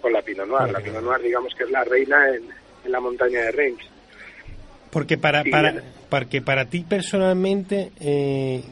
con 0.00 0.12
la 0.12 0.22
Pinot 0.22 0.46
Noir. 0.46 0.70
La 0.72 0.80
Pinot 0.80 1.02
Noir, 1.02 1.22
digamos 1.22 1.54
que 1.54 1.64
es 1.64 1.70
la 1.70 1.84
reina 1.84 2.28
en, 2.28 2.44
en 2.84 2.92
la 2.92 3.00
montaña 3.00 3.40
de 3.42 3.52
Reims. 3.52 3.84
Porque 4.90 5.18
para, 5.18 5.44
para, 5.44 5.82
porque 6.08 6.40
para 6.40 6.64
ti 6.66 6.84
personalmente, 6.88 7.90
eh, 8.00 8.62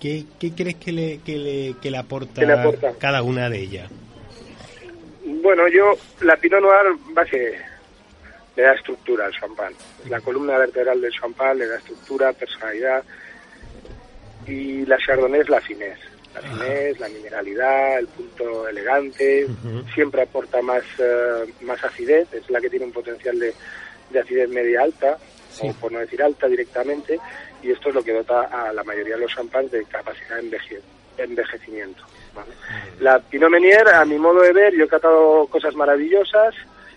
¿qué, 0.00 0.24
qué 0.40 0.52
crees 0.52 0.76
que 0.76 0.92
le, 0.92 1.18
que 1.18 1.36
le, 1.36 1.74
que 1.80 1.90
le 1.90 1.98
aporta, 1.98 2.40
¿Qué 2.40 2.46
le 2.46 2.52
aporta? 2.54 2.92
cada 2.98 3.22
una 3.22 3.50
de 3.50 3.58
ellas? 3.60 3.90
Bueno, 5.24 5.68
yo, 5.68 5.96
la 6.22 6.36
Pinot 6.36 6.60
Noir 6.62 6.96
va 7.16 7.24
que 7.24 7.54
le 8.56 8.62
da 8.62 8.72
estructura 8.74 9.26
al 9.26 9.32
champán. 9.32 9.72
La 10.08 10.20
columna 10.20 10.56
vertebral 10.58 11.00
del 11.00 11.12
champán 11.12 11.58
le 11.58 11.66
da 11.66 11.76
estructura, 11.76 12.32
personalidad. 12.32 13.04
Y 14.48 14.86
la 14.86 14.96
Chardonnay 14.98 15.40
es 15.40 15.48
la 15.48 15.60
finés. 15.60 15.98
La 16.34 16.40
finés, 16.42 16.98
la 17.00 17.08
mineralidad, 17.08 17.98
el 17.98 18.06
punto 18.08 18.68
elegante. 18.68 19.46
Siempre 19.94 20.22
aporta 20.22 20.60
más, 20.62 20.82
eh, 20.98 21.44
más 21.62 21.82
acidez. 21.84 22.32
Es 22.32 22.48
la 22.50 22.60
que 22.60 22.70
tiene 22.70 22.84
un 22.86 22.92
potencial 22.92 23.38
de, 23.38 23.52
de 24.10 24.18
acidez 24.20 24.48
media 24.48 24.82
alta, 24.82 25.18
Sí. 25.50 25.66
o 25.68 25.72
por 25.74 25.90
no 25.90 25.98
decir 25.98 26.22
alta 26.22 26.46
directamente. 26.46 27.18
Y 27.62 27.70
esto 27.72 27.88
es 27.88 27.94
lo 27.94 28.04
que 28.04 28.12
dota 28.12 28.42
a 28.42 28.72
la 28.72 28.84
mayoría 28.84 29.14
de 29.16 29.22
los 29.22 29.34
champans 29.34 29.70
de 29.72 29.84
capacidad 29.86 30.36
de 30.36 30.42
enveje- 30.42 30.80
envejecimiento. 31.16 32.02
¿vale? 32.34 32.50
La 33.00 33.18
Pinot 33.18 33.50
Meunier, 33.50 33.88
a 33.88 34.04
mi 34.04 34.18
modo 34.18 34.42
de 34.42 34.52
ver, 34.52 34.74
yo 34.76 34.84
he 34.84 34.88
catado 34.88 35.46
cosas 35.48 35.74
maravillosas. 35.74 36.54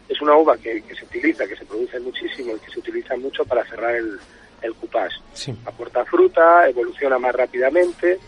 Es 0.09 0.21
una 0.21 0.35
uva 0.35 0.57
que, 0.57 0.81
que 0.83 0.93
se 0.93 1.05
utiliza, 1.05 1.47
que 1.47 1.55
se 1.55 1.65
produce 1.65 1.99
muchísimo 2.01 2.55
y 2.55 2.59
que 2.59 2.71
se 2.71 2.79
utiliza 2.79 3.15
mucho 3.15 3.45
para 3.45 3.63
cerrar 3.65 3.95
el, 3.95 4.19
el 4.61 4.73
coupage. 4.75 5.15
Sí. 5.33 5.53
Aporta 5.65 6.03
fruta, 6.05 6.67
evoluciona 6.69 7.17
más 7.19 7.33
rápidamente. 7.35 8.19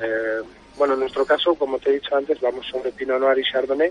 Eh, 0.00 0.40
bueno, 0.76 0.94
en 0.94 1.00
nuestro 1.00 1.24
caso, 1.24 1.54
como 1.54 1.78
te 1.78 1.90
he 1.90 1.94
dicho 1.94 2.16
antes, 2.16 2.40
vamos 2.40 2.66
sobre 2.66 2.92
Pinot 2.92 3.20
Noir 3.20 3.38
y 3.38 3.44
Chardonnay. 3.52 3.90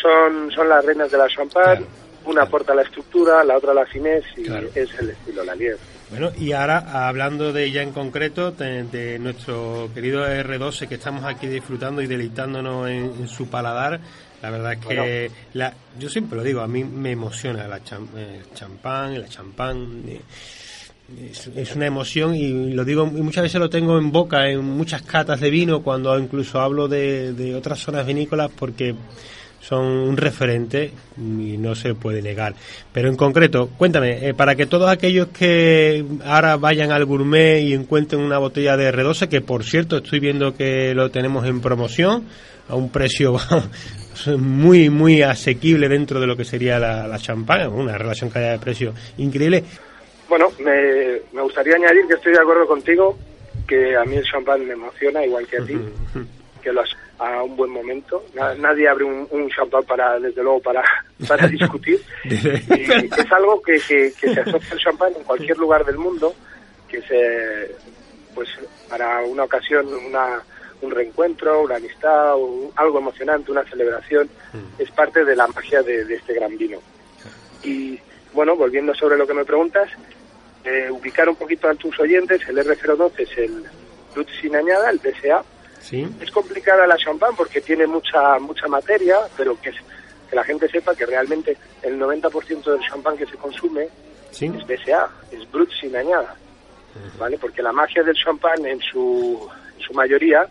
Son, 0.00 0.50
son 0.50 0.68
las 0.68 0.84
reinas 0.84 1.10
de 1.10 1.18
la 1.18 1.28
champagne. 1.28 1.76
Claro, 1.78 1.86
Una 2.24 2.32
claro. 2.34 2.46
aporta 2.48 2.74
la 2.74 2.82
estructura, 2.82 3.44
la 3.44 3.56
otra 3.56 3.72
la 3.74 3.86
finés 3.86 4.24
y 4.36 4.44
Claro. 4.44 4.68
es 4.74 4.88
el 4.98 5.10
estilo 5.10 5.44
Lalier. 5.44 5.76
Bueno, 6.10 6.30
y 6.38 6.52
ahora 6.52 7.08
hablando 7.08 7.52
de 7.52 7.64
ella 7.64 7.82
en 7.82 7.92
concreto, 7.92 8.50
de, 8.52 8.84
de 8.84 9.18
nuestro 9.18 9.88
querido 9.94 10.26
R12 10.26 10.86
que 10.88 10.94
estamos 10.96 11.24
aquí 11.24 11.46
disfrutando 11.46 12.02
y 12.02 12.06
deleitándonos 12.06 12.88
en, 12.88 13.04
en 13.20 13.28
su 13.28 13.48
paladar, 13.48 14.00
la 14.44 14.50
verdad 14.50 14.72
es 14.74 14.78
que 14.80 14.84
Bueno. 14.94 15.34
la, 15.54 15.72
yo 15.98 16.08
siempre 16.10 16.36
lo 16.36 16.42
digo, 16.44 16.60
a 16.60 16.68
mí 16.68 16.84
me 16.84 17.12
emociona 17.12 17.66
la 17.66 17.82
cham- 17.82 18.08
el 18.16 18.52
champán, 18.54 19.18
la 19.20 19.26
champán. 19.28 20.02
eh, 20.06 20.20
Es, 21.30 21.48
es 21.54 21.76
una 21.76 21.86
emoción 21.86 22.34
y 22.34 22.72
lo 22.72 22.82
digo 22.84 23.04
y 23.06 23.20
muchas 23.20 23.42
veces 23.42 23.60
lo 23.60 23.68
tengo 23.68 23.98
en 23.98 24.10
boca 24.10 24.48
en 24.48 24.64
muchas 24.64 25.02
catas 25.02 25.38
de 25.40 25.50
vino 25.50 25.82
cuando 25.82 26.18
incluso 26.18 26.60
hablo 26.60 26.88
de, 26.88 27.34
de 27.34 27.54
otras 27.54 27.78
zonas 27.78 28.06
vinícolas 28.06 28.50
porque 28.58 28.94
son 29.60 29.84
un 29.84 30.16
referente 30.16 30.92
y 31.18 31.56
no 31.58 31.74
se 31.74 31.94
puede 31.94 32.20
negar. 32.22 32.54
Pero 32.92 33.08
en 33.08 33.16
concreto, 33.16 33.68
cuéntame, 33.78 34.28
eh, 34.28 34.34
para 34.34 34.54
que 34.56 34.66
todos 34.66 34.90
aquellos 34.90 35.28
que 35.28 36.04
ahora 36.24 36.56
vayan 36.56 36.90
al 36.90 37.04
gourmet 37.06 37.60
y 37.62 37.72
encuentren 37.74 38.20
una 38.22 38.38
botella 38.38 38.76
de 38.76 38.90
R12, 38.92 39.28
que 39.28 39.40
por 39.42 39.62
cierto 39.64 39.98
estoy 39.98 40.20
viendo 40.20 40.54
que 40.54 40.94
lo 40.94 41.10
tenemos 41.10 41.46
en 41.46 41.60
promoción 41.62 42.24
a 42.68 42.74
un 42.76 42.88
precio 42.90 43.36
muy, 44.38 44.90
muy 44.90 45.22
asequible 45.22 45.88
dentro 45.88 46.20
de 46.20 46.26
lo 46.26 46.36
que 46.36 46.44
sería 46.44 46.78
la, 46.78 47.06
la 47.06 47.18
champán, 47.18 47.68
una 47.72 47.96
relación 47.98 48.30
calidad-precio 48.30 48.94
increíble. 49.18 49.64
Bueno, 50.28 50.48
me, 50.58 51.20
me 51.32 51.42
gustaría 51.42 51.76
añadir 51.76 52.06
que 52.08 52.14
estoy 52.14 52.32
de 52.32 52.40
acuerdo 52.40 52.66
contigo, 52.66 53.18
que 53.66 53.96
a 53.96 54.04
mí 54.04 54.16
el 54.16 54.24
champán 54.24 54.66
me 54.66 54.72
emociona, 54.72 55.24
igual 55.24 55.46
que 55.46 55.58
a 55.58 55.64
ti, 55.64 55.78
que 56.62 56.72
lo 56.72 56.80
has 56.80 56.90
a 57.18 57.42
un 57.42 57.56
buen 57.56 57.70
momento. 57.70 58.24
Na- 58.34 58.54
nadie 58.54 58.88
abre 58.88 59.04
un, 59.04 59.28
un 59.30 59.48
champán 59.50 59.84
para, 59.84 60.18
desde 60.18 60.42
luego, 60.42 60.60
para, 60.60 60.82
para 61.28 61.46
discutir. 61.46 62.00
Y 62.24 62.40
es 63.20 63.32
algo 63.32 63.62
que, 63.62 63.78
que, 63.86 64.12
que 64.20 64.34
se 64.34 64.40
asocia 64.40 64.72
al 64.72 64.78
champán 64.78 65.12
en 65.16 65.22
cualquier 65.24 65.56
lugar 65.58 65.84
del 65.84 65.98
mundo, 65.98 66.34
que 66.88 67.00
se, 67.02 67.74
pues, 68.34 68.48
para 68.88 69.20
una 69.22 69.44
ocasión, 69.44 69.86
una, 70.06 70.42
un 70.82 70.90
reencuentro, 70.90 71.62
una 71.62 71.76
amistad, 71.76 72.34
o 72.36 72.70
algo 72.76 72.98
emocionante, 72.98 73.50
una 73.50 73.64
celebración, 73.64 74.28
es 74.78 74.90
parte 74.90 75.24
de 75.24 75.34
la 75.36 75.46
magia 75.46 75.82
de, 75.82 76.04
de 76.04 76.14
este 76.16 76.34
gran 76.34 76.56
vino. 76.58 76.78
Y 77.62 77.98
bueno, 78.32 78.56
volviendo 78.56 78.94
sobre 78.94 79.16
lo 79.16 79.26
que 79.26 79.34
me 79.34 79.44
preguntas, 79.44 79.88
eh, 80.64 80.88
ubicar 80.90 81.28
un 81.28 81.36
poquito 81.36 81.68
a 81.68 81.74
tus 81.74 81.98
oyentes, 82.00 82.40
el 82.48 82.58
R012 82.58 83.12
es 83.18 83.38
el 83.38 83.64
Brut 84.14 84.28
sin 84.40 84.54
añada, 84.56 84.90
el 84.90 85.00
PSA. 85.00 85.42
¿Sí? 85.80 86.06
Es 86.20 86.30
complicada 86.30 86.86
la 86.86 86.96
champán 86.96 87.36
porque 87.36 87.60
tiene 87.60 87.86
mucha 87.86 88.38
mucha 88.38 88.66
materia, 88.68 89.18
pero 89.36 89.60
que, 89.60 89.68
es- 89.70 89.76
que 90.30 90.36
la 90.36 90.42
gente 90.44 90.68
sepa 90.68 90.94
que 90.94 91.04
realmente 91.04 91.56
el 91.82 91.98
90% 91.98 92.64
del 92.64 92.80
champán 92.88 93.16
que 93.18 93.26
se 93.26 93.36
consume 93.36 93.88
¿Sí? 94.30 94.46
es 94.46 94.66
BSA, 94.66 95.08
es 95.30 95.50
Brut 95.50 95.70
sin 95.78 95.94
añada, 95.94 96.34
¿vale? 97.18 97.36
Porque 97.38 97.62
la 97.62 97.72
magia 97.72 98.02
del 98.02 98.14
champán 98.16 98.64
en 98.64 98.80
su, 98.80 99.46
en 99.76 99.82
su 99.82 99.92
mayoría 99.94 100.46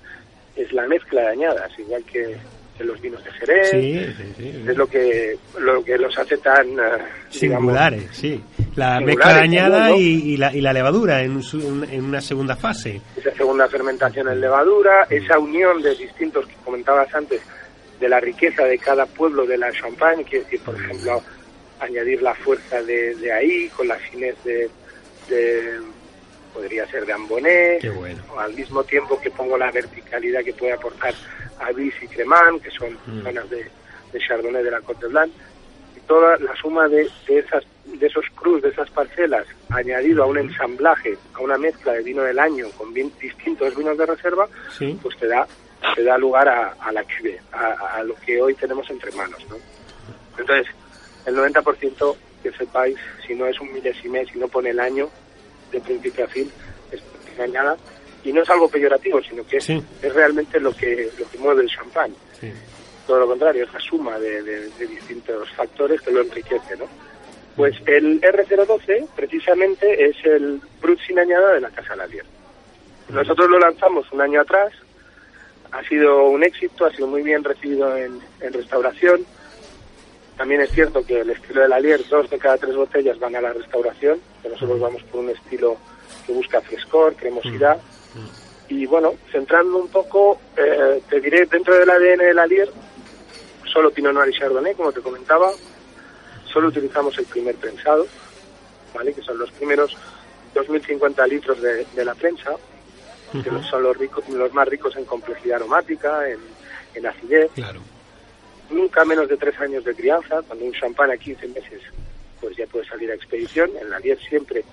es 0.55 0.71
la 0.73 0.87
mezcla 0.87 1.21
de 1.21 1.27
añadas, 1.29 1.71
igual 1.79 2.03
que, 2.05 2.35
que 2.77 2.83
los 2.83 2.99
vinos 3.01 3.23
de 3.23 3.31
Jerez, 3.31 3.69
Sí, 3.71 3.99
sí, 4.17 4.33
sí. 4.37 4.63
es 4.67 4.77
lo 4.77 4.87
que 4.87 5.35
lo 5.59 5.83
que 5.83 5.97
los 5.97 6.17
hace 6.17 6.37
tan 6.37 6.67
eh, 6.67 6.73
digamos, 6.73 7.29
Singulares, 7.31 8.03
sí. 8.11 8.43
La 8.75 8.97
Singulares, 8.97 9.05
mezcla 9.05 9.33
dañada 9.33 9.89
¿no? 9.89 9.95
y, 9.97 10.01
y 10.33 10.37
la, 10.37 10.53
y 10.55 10.61
la 10.61 10.73
levadura 10.73 11.21
en, 11.23 11.41
su- 11.43 11.85
en 11.89 12.03
una 12.05 12.21
segunda 12.21 12.55
fase. 12.55 13.01
esa 13.17 13.31
segunda 13.35 13.67
fermentación 13.67 14.27
en 14.29 14.41
levadura, 14.41 15.07
esa 15.09 15.37
unión 15.39 15.81
de 15.81 15.95
distintos 15.95 16.45
que 16.47 16.55
comentabas 16.63 17.13
antes 17.15 17.41
de 17.99 18.09
la 18.09 18.19
riqueza 18.19 18.63
de 18.65 18.77
cada 18.79 19.05
pueblo 19.05 19.45
de 19.45 19.57
la 19.57 19.71
Champagne, 19.71 20.23
quiere 20.25 20.43
decir, 20.45 20.59
por 20.61 20.75
ejemplo, 20.75 21.21
añadir 21.79 22.21
la 22.21 22.33
fuerza 22.35 22.81
de, 22.83 23.15
de 23.15 23.31
ahí 23.31 23.69
con 23.69 23.87
la 23.87 23.95
finez 23.95 24.35
de, 24.43 24.69
de- 25.29 25.79
podría 26.53 26.85
ser 26.87 27.05
de 27.05 27.13
Amboné, 27.13 27.79
Qué 27.81 27.89
bueno. 27.89 28.21
o 28.33 28.39
al 28.39 28.53
mismo 28.53 28.83
tiempo 28.83 29.19
que 29.19 29.31
pongo 29.31 29.57
la 29.57 29.71
verticalidad 29.71 30.43
que 30.43 30.53
puede 30.53 30.73
aportar 30.73 31.13
Avis 31.59 31.93
y 32.01 32.07
Cremant, 32.07 32.61
que 32.61 32.71
son 32.71 32.93
Mm. 33.07 33.23
zonas 33.23 33.49
de, 33.49 33.65
de 34.11 34.19
Chardonnay 34.19 34.63
de 34.63 34.71
la 34.71 34.81
Côte 34.81 35.07
Blanc, 35.07 35.31
y 35.95 35.99
toda 36.07 36.37
la 36.37 36.55
suma 36.55 36.87
de, 36.87 37.09
de 37.27 37.39
esas 37.39 37.63
de 37.85 38.07
esos 38.07 38.25
crus, 38.35 38.61
de 38.61 38.69
esas 38.69 38.89
parcelas, 38.91 39.45
añadido 39.69 40.23
a 40.23 40.25
un 40.25 40.37
ensamblaje, 40.37 41.17
a 41.33 41.41
una 41.41 41.57
mezcla 41.57 41.91
de 41.93 42.01
vino 42.01 42.23
del 42.23 42.39
año 42.39 42.67
con 42.77 42.93
vin- 42.93 43.11
distintos 43.19 43.75
vinos 43.75 43.97
de 43.97 44.05
reserva, 44.05 44.47
Sí. 44.77 44.97
pues 45.01 45.17
te 45.17 45.27
da 45.27 45.45
te 45.95 46.03
da 46.03 46.17
lugar 46.17 46.47
a, 46.47 46.75
a 46.79 46.91
la 46.93 47.03
cuvée, 47.03 47.39
a, 47.51 47.97
a 47.97 48.03
lo 48.03 48.15
que 48.15 48.41
hoy 48.41 48.53
tenemos 48.55 48.89
entre 48.89 49.11
manos, 49.11 49.45
¿no? 49.49 49.57
Entonces, 50.39 50.73
el 51.25 51.35
90% 51.35 52.15
que 52.41 52.51
sepáis, 52.53 52.95
si 53.27 53.35
no 53.35 53.45
es 53.47 53.59
un 53.59 53.71
milésime, 53.73 54.25
si 54.25 54.39
no 54.39 54.47
pone 54.47 54.69
el 54.69 54.79
año 54.79 55.09
de 55.73 55.81
principio 55.81 56.23
a 56.23 56.27
fin, 56.29 56.49
es 56.91 57.01
engañada. 57.33 57.75
Y 58.23 58.31
no 58.31 58.41
es 58.41 58.49
algo 58.49 58.69
peyorativo, 58.69 59.21
sino 59.21 59.45
que 59.45 59.57
es, 59.57 59.65
Sí. 59.65 59.83
es 60.01 60.13
realmente 60.13 60.57
lo 60.61 60.73
que, 60.73 61.09
lo 61.19 61.29
que 61.29 61.37
mueve 61.39 61.63
el 61.63 61.69
champán. 61.69 62.13
Sí. 62.39 62.49
Todo 63.05 63.19
lo 63.19 63.27
contrario, 63.27 63.65
es 63.65 63.73
la 63.73 63.79
suma 63.81 64.17
de, 64.17 64.41
de- 64.43 64.69
de 64.69 64.87
distintos 64.87 65.51
factores 65.51 65.99
que 66.01 66.11
lo 66.11 66.21
enriquece, 66.21 66.77
¿no? 66.77 66.85
Pues 67.57 67.75
el 67.85 68.21
R012 68.21 69.09
precisamente 69.15 70.05
es 70.05 70.15
el 70.23 70.61
Brut 70.81 70.99
sin 71.05 71.19
añada 71.19 71.53
de 71.53 71.59
la 71.61 71.69
Casa 71.69 71.95
Lalier. 71.97 72.23
Nosotros 73.09 73.49
lo 73.49 73.59
lanzamos 73.59 74.09
un 74.13 74.21
año 74.21 74.39
atrás, 74.41 74.71
ha 75.71 75.83
sido 75.83 76.29
un 76.29 76.43
éxito, 76.43 76.85
ha 76.85 76.91
sido 76.91 77.07
muy 77.07 77.21
bien 77.23 77.43
recibido 77.43 77.95
en, 77.97 78.19
en 78.39 78.53
restauración. 78.53 79.25
También 80.37 80.61
es 80.61 80.71
cierto 80.71 81.05
que 81.05 81.21
el 81.21 81.29
estilo 81.29 81.61
de 81.61 81.69
Lalier, 81.69 82.01
dos 82.09 82.29
de 82.29 82.39
cada 82.39 82.57
tres 82.57 82.75
botellas 82.75 83.19
van 83.19 83.35
a 83.35 83.41
la 83.41 83.53
restauración, 83.53 84.19
que 84.41 84.49
nosotros 84.49 84.79
vamos 84.79 85.03
por 85.03 85.21
un 85.21 85.29
estilo 85.29 85.77
que 86.25 86.33
busca 86.33 86.61
frescor, 86.61 87.15
cremosidad. 87.15 87.79
Y 88.69 88.85
bueno, 88.85 89.13
centrando 89.31 89.77
un 89.77 89.89
poco, 89.89 90.39
eh, 90.57 91.01
te 91.09 91.19
diré, 91.19 91.45
dentro 91.45 91.77
del 91.77 91.89
ADN 91.89 92.19
del 92.19 92.39
Alier, 92.39 92.69
solo 93.71 93.91
Pinot 93.91 94.13
Noir 94.13 94.29
y 94.29 94.39
Chardonnay, 94.39 94.73
como 94.73 94.91
te 94.91 95.01
comentaba, 95.01 95.51
solo 96.51 96.69
utilizamos 96.69 97.17
el 97.19 97.25
primer 97.25 97.55
prensado, 97.55 98.07
¿vale? 98.95 99.13
que 99.13 99.21
son 99.21 99.37
los 99.37 99.51
primeros 99.51 99.95
2.050 100.55 101.27
litros 101.27 101.61
de, 101.61 102.05
la 102.05 102.15
prensa, 102.15 102.55
que 103.31 103.49
son 103.69 103.83
los, 103.83 103.97
ricos, 103.97 104.27
los 104.29 104.53
más 104.53 104.67
ricos 104.67 104.95
en 104.95 105.05
complejidad 105.05 105.57
aromática, 105.57 106.27
en, 106.29 106.39
en 106.95 107.05
acidez. 107.05 107.51
Claro. 107.53 107.81
Nunca 108.69 109.05
menos 109.05 109.27
de 109.27 109.37
tres 109.37 109.59
años 109.59 109.83
de 109.83 109.95
crianza, 109.95 110.41
cuando 110.41 110.65
un 110.65 110.73
champán 110.73 111.11
a 111.11 111.17
15 111.17 111.47
meses 111.49 111.81
pues 112.39 112.57
ya 112.57 112.67
puede 112.67 112.85
salir 112.85 113.09
a 113.09 113.15
expedición. 113.15 113.71
En 113.79 113.89
la 113.89 113.99
10 113.99 114.19
siempre 114.19 114.65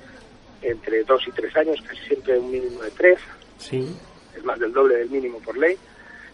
entre 0.62 1.04
dos 1.04 1.22
y 1.26 1.30
tres 1.30 1.54
años, 1.56 1.80
casi 1.86 2.00
siempre 2.06 2.38
un 2.38 2.50
mínimo 2.50 2.82
de 2.82 2.90
tres. 2.90 3.18
Sí. 3.58 3.96
Es 4.36 4.44
más 4.44 4.58
del 4.58 4.72
doble 4.72 4.96
del 4.96 5.10
mínimo 5.10 5.38
por 5.40 5.56
ley. 5.56 5.76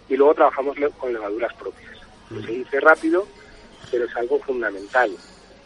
Y 0.09 0.17
luego 0.17 0.35
trabajamos 0.35 0.77
con 0.99 1.13
levaduras 1.13 1.53
propias. 1.55 1.93
Se 2.29 2.53
dice 2.53 2.81
rápido, 2.81 3.27
pero 3.91 4.05
es 4.05 4.17
algo 4.17 4.39
fundamental, 4.41 5.11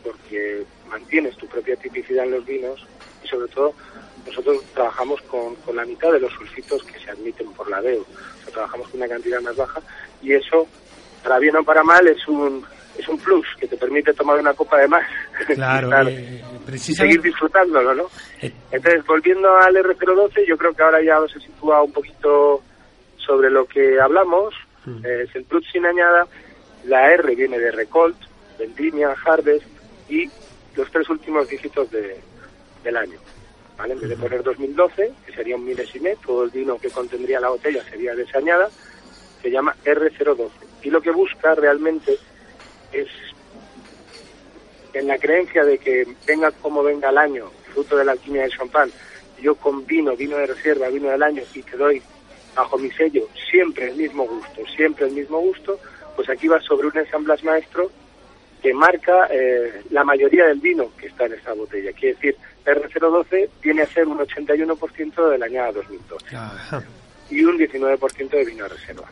porque 0.03 0.65
mantienes 0.89 1.37
tu 1.37 1.47
propia 1.47 1.77
tipicidad 1.77 2.25
en 2.25 2.33
los 2.33 2.45
vinos 2.45 2.87
y 3.25 3.29
sobre 3.29 3.49
todo 3.49 3.75
nosotros 4.27 4.63
trabajamos 4.75 5.23
con, 5.23 5.55
con 5.57 5.77
la 5.77 5.85
mitad 5.85 6.13
de 6.13 6.21
los 6.21 6.33
sulfitos 6.33 6.83
que 6.85 6.99
se 6.99 7.11
admiten 7.11 7.51
por 7.53 7.71
la 7.71 7.81
DEO. 7.81 8.03
O 8.03 8.45
sea, 8.45 8.53
trabajamos 8.53 8.89
con 8.89 9.01
una 9.01 9.09
cantidad 9.09 9.41
más 9.41 9.57
baja 9.57 9.81
y 10.23 10.33
eso, 10.33 10.67
para 11.23 11.39
bien 11.39 11.57
o 11.57 11.65
para 11.65 11.83
mal, 11.83 12.07
es 12.07 12.27
un, 12.29 12.65
es 12.99 13.09
un 13.09 13.19
plus 13.19 13.47
que 13.59 13.67
te 13.67 13.77
permite 13.77 14.13
tomar 14.13 14.39
una 14.39 14.55
copa 14.55 14.79
de 14.79 14.89
más 14.89 15.07
claro, 15.55 16.09
eh, 16.09 16.43
y 16.73 16.79
seguir 16.79 17.21
disfrutándolo, 17.23 17.95
¿no? 17.95 18.05
Eh. 18.43 18.53
Entonces, 18.71 19.05
volviendo 19.07 19.55
al 19.57 19.75
R012, 19.77 20.47
yo 20.47 20.57
creo 20.57 20.73
que 20.73 20.83
ahora 20.83 21.03
ya 21.03 21.17
se 21.33 21.41
sitúa 21.41 21.83
un 21.83 21.93
poquito 21.93 22.63
sobre 23.17 23.51
lo 23.51 23.67
que 23.67 24.01
hablamos. 24.01 24.55
Hmm. 24.85 25.05
Eh, 25.05 25.25
es 25.29 25.35
el 25.37 25.45
plus 25.45 25.67
sin 25.71 25.87
añada. 25.87 26.27
La 26.85 27.13
R 27.13 27.35
viene 27.35 27.59
de 27.59 27.71
Recolt, 27.71 28.17
Vendimia, 28.59 29.15
Harvest 29.25 29.67
y 30.09 30.29
los 30.77 30.91
tres 30.91 31.09
últimos 31.11 31.49
dígitos 31.49 31.91
de, 31.91 32.19
del 32.83 32.97
año. 32.97 33.19
¿vale? 33.77 33.95
En 33.95 34.01
vez 34.01 34.11
de 34.11 34.17
poner 34.17 34.43
2012, 34.43 35.13
que 35.27 35.33
sería 35.33 35.57
un 35.57 35.65
milésime, 35.65 36.17
todo 36.25 36.45
el 36.45 36.51
vino 36.51 36.79
que 36.79 36.91
contendría 36.91 37.41
la 37.41 37.49
botella 37.49 37.83
sería 37.85 38.15
desañada, 38.15 38.69
se 39.43 39.51
llama 39.51 39.75
R012. 39.85 40.51
Y 40.83 40.91
lo 40.91 41.01
que 41.01 41.11
busca 41.11 41.55
realmente 41.55 42.17
es 42.93 43.09
en 44.93 45.07
la 45.07 45.19
creencia 45.19 45.65
de 45.65 45.79
que 45.79 46.07
venga 46.27 46.51
como 46.51 46.83
venga 46.83 47.11
el 47.11 47.19
año, 47.19 47.51
fruto 47.73 47.97
de 47.97 48.05
la 48.05 48.13
alquimia 48.13 48.43
del 48.43 48.51
champán, 48.51 48.91
yo 49.41 49.55
combino 49.55 50.17
vino 50.17 50.37
de 50.37 50.47
reserva, 50.47 50.89
vino 50.89 51.09
del 51.09 51.23
año 51.23 51.43
y 51.55 51.63
te 51.63 51.77
doy 51.77 52.03
bajo 52.55 52.77
mi 52.79 52.91
sello 52.91 53.29
siempre 53.51 53.89
el 53.89 53.97
mismo 53.97 54.27
gusto, 54.27 54.63
siempre 54.77 55.07
el 55.07 55.13
mismo 55.13 55.39
gusto, 55.41 55.79
pues 56.17 56.29
aquí 56.29 56.49
va 56.49 56.61
sobre 56.61 56.89
un 56.89 56.99
ensamblas 56.99 57.43
maestro 57.45 57.91
que 58.63 58.75
marca 58.75 59.27
eh, 59.31 59.83
la 59.91 60.05
mayoría 60.05 60.47
del 60.47 60.61
vino 60.61 60.91
que 60.99 61.07
está 61.07 61.27
en 61.27 61.33
esta 61.33 61.55
botella. 61.55 61.93
Quiere 61.93 62.15
decir, 62.15 62.37
R012 62.67 63.49
viene 63.63 63.83
a 63.83 63.87
ser 63.87 64.07
un 64.07 64.19
81% 64.19 65.31
de 65.31 65.39
la 65.39 65.47
añada 65.47 65.73
2012 65.73 66.37
y 67.31 67.43
un 67.43 67.59
19% 67.59 68.29
de 68.29 68.45
vino 68.45 68.65
de 68.65 68.69
reserva. 68.69 69.09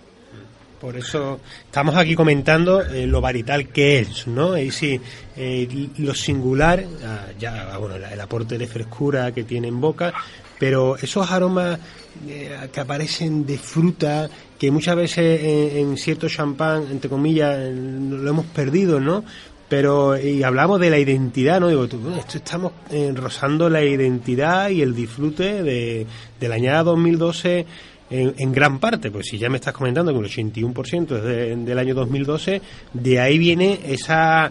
Por 0.80 0.96
eso 0.96 1.40
estamos 1.64 1.96
aquí 1.96 2.14
comentando 2.14 2.82
eh, 2.82 3.06
lo 3.06 3.20
varital 3.20 3.68
que 3.68 3.98
es, 3.98 4.28
¿no? 4.28 4.56
Y 4.56 4.70
sí, 4.70 5.00
eh, 5.36 5.88
lo 5.98 6.14
singular, 6.14 6.84
ah, 7.04 7.26
ya, 7.38 7.70
ah, 7.72 7.78
bueno, 7.78 7.96
el 7.96 8.20
aporte 8.20 8.56
de 8.56 8.66
frescura 8.68 9.32
que 9.32 9.42
tiene 9.42 9.68
en 9.68 9.80
boca, 9.80 10.12
pero 10.56 10.96
esos 10.96 11.28
aromas 11.30 11.80
eh, 12.28 12.68
que 12.72 12.80
aparecen 12.80 13.44
de 13.44 13.58
fruta, 13.58 14.30
que 14.56 14.70
muchas 14.70 14.94
veces 14.94 15.40
en, 15.74 15.96
cierto 15.96 16.28
champán, 16.28 16.86
entre 16.90 17.10
comillas, 17.10 17.58
lo 17.58 18.30
hemos 18.30 18.46
perdido, 18.46 19.00
¿no? 19.00 19.24
Pero, 19.68 20.16
y 20.16 20.42
hablamos 20.44 20.80
de 20.80 20.90
la 20.90 20.98
identidad, 20.98 21.60
¿no? 21.60 21.68
Digo, 21.68 21.84
esto 21.84 22.38
estamos 22.38 22.72
rozando 23.14 23.68
la 23.68 23.82
identidad 23.82 24.70
y 24.70 24.80
el 24.80 24.94
disfrute 24.94 25.62
de, 25.62 26.06
de 26.40 26.48
la 26.48 26.54
añada 26.54 26.84
2012 26.84 27.66
en, 28.10 28.52
gran 28.52 28.78
parte, 28.78 29.10
pues 29.10 29.26
si 29.26 29.38
ya 29.38 29.48
me 29.48 29.56
estás 29.56 29.74
comentando 29.74 30.12
que 30.12 30.18
el 30.18 30.52
81% 30.52 31.16
es 31.16 31.64
del 31.66 31.78
año 31.78 31.94
2012, 31.94 32.60
de 32.94 33.20
ahí 33.20 33.38
viene 33.38 33.80
esa 33.86 34.50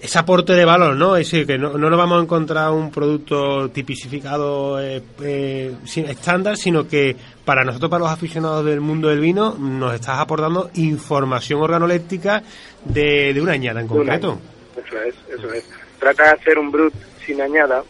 ese 0.00 0.18
aporte 0.18 0.52
de 0.52 0.64
valor, 0.64 0.94
¿no? 0.94 1.16
Es 1.16 1.30
decir, 1.30 1.46
que 1.46 1.58
no, 1.58 1.76
no 1.76 1.90
nos 1.90 1.98
vamos 1.98 2.20
a 2.20 2.22
encontrar 2.22 2.70
un 2.70 2.90
producto 2.90 3.68
tipicificado 3.70 4.80
eh, 4.80 5.02
eh, 5.22 5.74
estándar, 6.08 6.56
sino 6.56 6.86
que 6.86 7.16
para 7.44 7.64
nosotros, 7.64 7.90
para 7.90 8.04
los 8.04 8.12
aficionados 8.12 8.64
del 8.64 8.80
mundo 8.80 9.08
del 9.08 9.20
vino, 9.20 9.56
nos 9.58 9.94
estás 9.94 10.18
aportando 10.18 10.70
información 10.74 11.60
organoléptica 11.60 12.42
de, 12.84 13.34
de 13.34 13.40
una 13.40 13.52
añada 13.52 13.80
en 13.80 13.88
concreto. 13.88 14.38
Eso 14.76 15.02
es, 15.02 15.14
eso 15.36 15.52
es. 15.52 15.64
Trata 15.98 16.24
de 16.24 16.30
hacer 16.30 16.58
un 16.58 16.70
brut 16.70 16.94
sin 17.24 17.40
añada, 17.40 17.82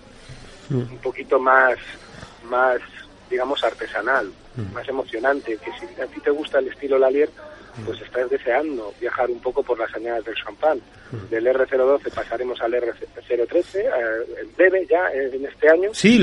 mm. 0.70 0.76
un 0.76 0.98
poquito 0.98 1.38
más, 1.38 1.76
más 2.48 2.78
digamos, 3.30 3.62
artesanal, 3.64 4.32
mm. 4.56 4.74
más 4.74 4.88
emocionante, 4.88 5.56
que 5.56 5.70
si 5.72 6.00
a 6.00 6.06
ti 6.06 6.20
te 6.20 6.30
gusta 6.30 6.58
el 6.58 6.68
estilo 6.68 6.98
Lalier, 6.98 7.28
mm. 7.76 7.84
pues 7.84 8.00
estás 8.00 8.28
deseando 8.30 8.92
viajar 9.00 9.30
un 9.30 9.40
poco 9.40 9.62
por 9.62 9.78
las 9.78 9.94
añadas 9.94 10.24
del 10.24 10.34
champán. 10.34 10.78
Mm. 11.10 11.30
Del 11.30 11.46
R012 11.46 12.12
pasaremos 12.12 12.60
al 12.60 12.72
R013, 12.74 13.76
eh, 13.76 13.90
en 14.40 14.56
breve 14.56 14.86
ya, 14.88 15.10
en 15.12 15.44
este 15.44 15.68
año. 15.68 15.90
Sí, 15.92 16.20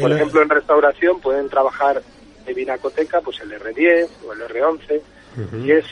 por 0.00 0.12
ejemplo, 0.12 0.42
en 0.42 0.48
restauración 0.48 1.20
pueden 1.20 1.48
trabajar 1.48 2.02
de 2.46 2.54
vinacoteca, 2.54 3.20
pues 3.20 3.40
el 3.40 3.52
R10 3.52 4.08
o 4.26 4.32
el 4.32 4.40
R11, 4.40 5.00
y 5.64 5.70
es 5.70 5.84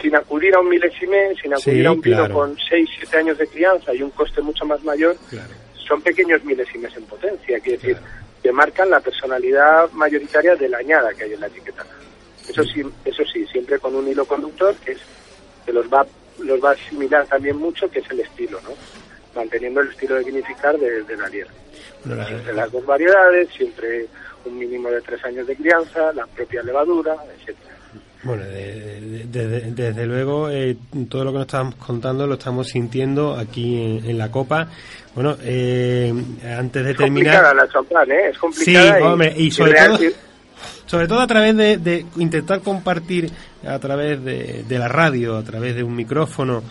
sin 0.00 0.16
acudir 0.16 0.54
a 0.54 0.60
un 0.60 0.68
milésime, 0.68 1.34
sin 1.40 1.54
acudir 1.54 1.86
a 1.86 1.92
un 1.92 2.00
vino 2.00 2.28
con 2.30 2.56
6, 2.68 2.88
7 3.00 3.18
años 3.18 3.38
de 3.38 3.46
crianza 3.46 3.94
y 3.94 4.02
un 4.02 4.10
coste 4.10 4.40
mucho 4.40 4.64
más 4.64 4.82
mayor, 4.82 5.16
son 5.74 6.02
pequeños 6.02 6.42
milésimes 6.44 6.96
en 6.96 7.04
potencia, 7.04 7.60
quiere 7.60 7.78
decir 7.78 7.96
que 8.42 8.52
marcan 8.52 8.90
la 8.90 9.00
personalidad 9.00 9.90
mayoritaria 9.92 10.54
de 10.56 10.68
la 10.68 10.78
añada 10.78 11.12
que 11.14 11.24
hay 11.24 11.32
en 11.32 11.40
la 11.40 11.46
etiqueta. 11.48 11.84
Eso 12.48 12.64
sí, 12.64 12.82
eso 13.04 13.24
sí, 13.24 13.46
siempre 13.46 13.78
con 13.78 13.94
un 13.94 14.08
hilo 14.08 14.24
conductor 14.24 14.74
que 14.76 14.92
es 14.92 15.00
que 15.66 15.72
los 15.72 15.86
va 15.92 16.06
los 16.38 16.62
va 16.64 16.70
a 16.70 16.72
asimilar 16.72 17.26
también 17.26 17.56
mucho, 17.56 17.90
que 17.90 17.98
es 17.98 18.10
el 18.10 18.20
estilo, 18.20 18.60
¿no? 18.62 18.70
Manteniendo 19.34 19.80
el 19.80 19.88
estilo 19.88 20.14
de 20.14 20.24
vinificar 20.24 20.78
de, 20.78 21.02
de 21.02 21.16
la 21.16 21.28
Lier. 21.28 21.48
Entre 22.04 22.54
las 22.54 22.70
dos 22.70 22.86
variedades, 22.86 23.48
siempre 23.50 24.06
un 24.44 24.56
mínimo 24.56 24.88
de 24.88 25.00
tres 25.00 25.22
años 25.24 25.46
de 25.46 25.56
crianza, 25.56 26.12
la 26.12 26.26
propia 26.26 26.62
levadura, 26.62 27.16
etcétera. 27.36 27.67
Bueno, 28.22 28.42
desde 28.44 30.06
luego, 30.06 30.50
eh, 30.50 30.76
todo 31.08 31.24
lo 31.24 31.32
que 31.32 31.38
nos 31.38 31.46
estamos 31.46 31.76
contando 31.76 32.26
lo 32.26 32.34
estamos 32.34 32.68
sintiendo 32.68 33.36
aquí 33.36 34.02
en, 34.04 34.18
la 34.18 34.30
Copa. 34.30 34.66
Bueno, 35.14 35.36
eh, 35.42 36.12
antes 36.44 36.84
de 36.84 36.94
terminar. 36.94 37.54
la 37.54 37.68
champán, 37.68 38.10
¿eh? 38.10 38.30
Es 38.30 38.38
complicada. 38.38 38.98
Sí, 38.98 39.04
hombre, 39.04 39.34
y, 39.36 39.50
sobre, 39.52 39.74
todo, 39.74 39.98
sobre 40.86 41.06
todo 41.06 41.20
a 41.20 41.26
través 41.28 41.56
de, 41.56 42.06
intentar 42.16 42.60
compartir 42.60 43.30
a 43.64 43.78
través 43.78 44.24
de, 44.24 44.64
de, 44.66 44.78
la 44.78 44.88
radio, 44.88 45.36
a 45.36 45.44
través 45.44 45.76
de 45.76 45.84
un 45.84 45.94
micrófono, 45.94 46.64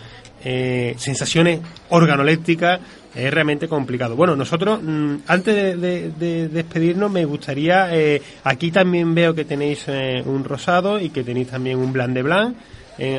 eh, 0.49 0.95
sensaciones 0.97 1.59
organolépticas 1.89 2.79
es 3.13 3.33
realmente 3.33 3.67
complicado. 3.67 4.15
Bueno, 4.15 4.33
nosotros, 4.37 4.79
mm, 4.81 5.15
antes 5.27 5.81
de, 5.81 6.47
despedirnos, 6.47 7.11
me 7.11 7.25
gustaría, 7.25 7.93
eh, 7.93 8.21
aquí 8.45 8.71
también 8.71 9.13
veo 9.13 9.35
que 9.35 9.43
tenéis 9.43 9.83
eh, 9.89 10.23
un 10.25 10.45
rosado 10.45 11.01
y 11.01 11.09
que 11.09 11.25
tenéis 11.25 11.49
también 11.49 11.79
un 11.79 11.91
blanc 11.91 12.13
de 12.13 12.23
blanc. 12.23 12.55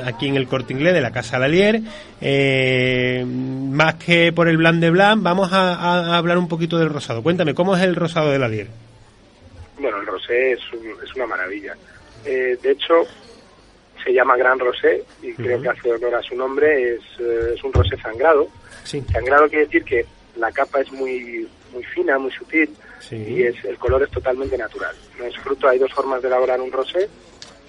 Aquí 0.04 0.26
en 0.26 0.34
el 0.34 0.48
corte 0.48 0.72
inglés 0.72 0.92
de 0.92 1.00
la 1.00 1.12
Casa 1.12 1.38
Lalier. 1.38 1.80
más 2.20 3.94
que 3.94 4.32
por 4.32 4.48
el 4.48 4.56
blanc 4.56 4.80
de 4.80 4.90
blanc, 4.90 5.22
vamos 5.22 5.52
a, 5.52 6.16
hablar 6.16 6.36
un 6.36 6.48
poquito 6.48 6.78
del 6.78 6.88
rosado. 6.88 7.22
Cuéntame, 7.22 7.54
¿cómo 7.54 7.76
es 7.76 7.82
el 7.84 7.94
rosado 7.94 8.30
de 8.30 8.40
Lalier? 8.40 8.66
Bueno, 9.78 10.00
el 10.00 10.06
rosé 10.06 10.52
es, 10.52 10.60
es 11.04 11.14
una 11.14 11.26
maravilla. 11.26 11.76
de 12.24 12.58
hecho, 12.64 13.06
se 14.02 14.12
llama 14.12 14.36
Gran 14.36 14.58
Rosé 14.58 15.04
y 15.22 15.32
creo 15.32 15.60
que 15.60 15.68
hace 15.68 15.92
honor 15.92 16.14
a 16.14 16.22
su 16.22 16.34
nombre. 16.34 16.94
Es, 16.94 17.20
es 17.20 17.62
un 17.64 17.72
rosé 17.72 17.96
sangrado 17.96 18.48
Sangrado 19.12 19.48
quiere 19.48 19.66
decir 19.66 19.84
que 19.84 20.06
la 20.36 20.50
capa 20.50 20.80
es 20.80 20.90
muy 20.92 21.46
muy 21.72 21.84
fina, 21.84 22.18
muy 22.18 22.32
sutil 22.32 22.74
y 23.10 23.42
es 23.42 23.62
el 23.64 23.76
color 23.78 24.02
es 24.02 24.10
totalmente 24.10 24.56
natural. 24.56 24.96
No 25.18 25.24
es 25.24 25.36
fruto, 25.36 25.68
hay 25.68 25.78
dos 25.78 25.92
formas 25.92 26.22
de 26.22 26.28
elaborar 26.28 26.60
un 26.60 26.72
rosé 26.72 27.08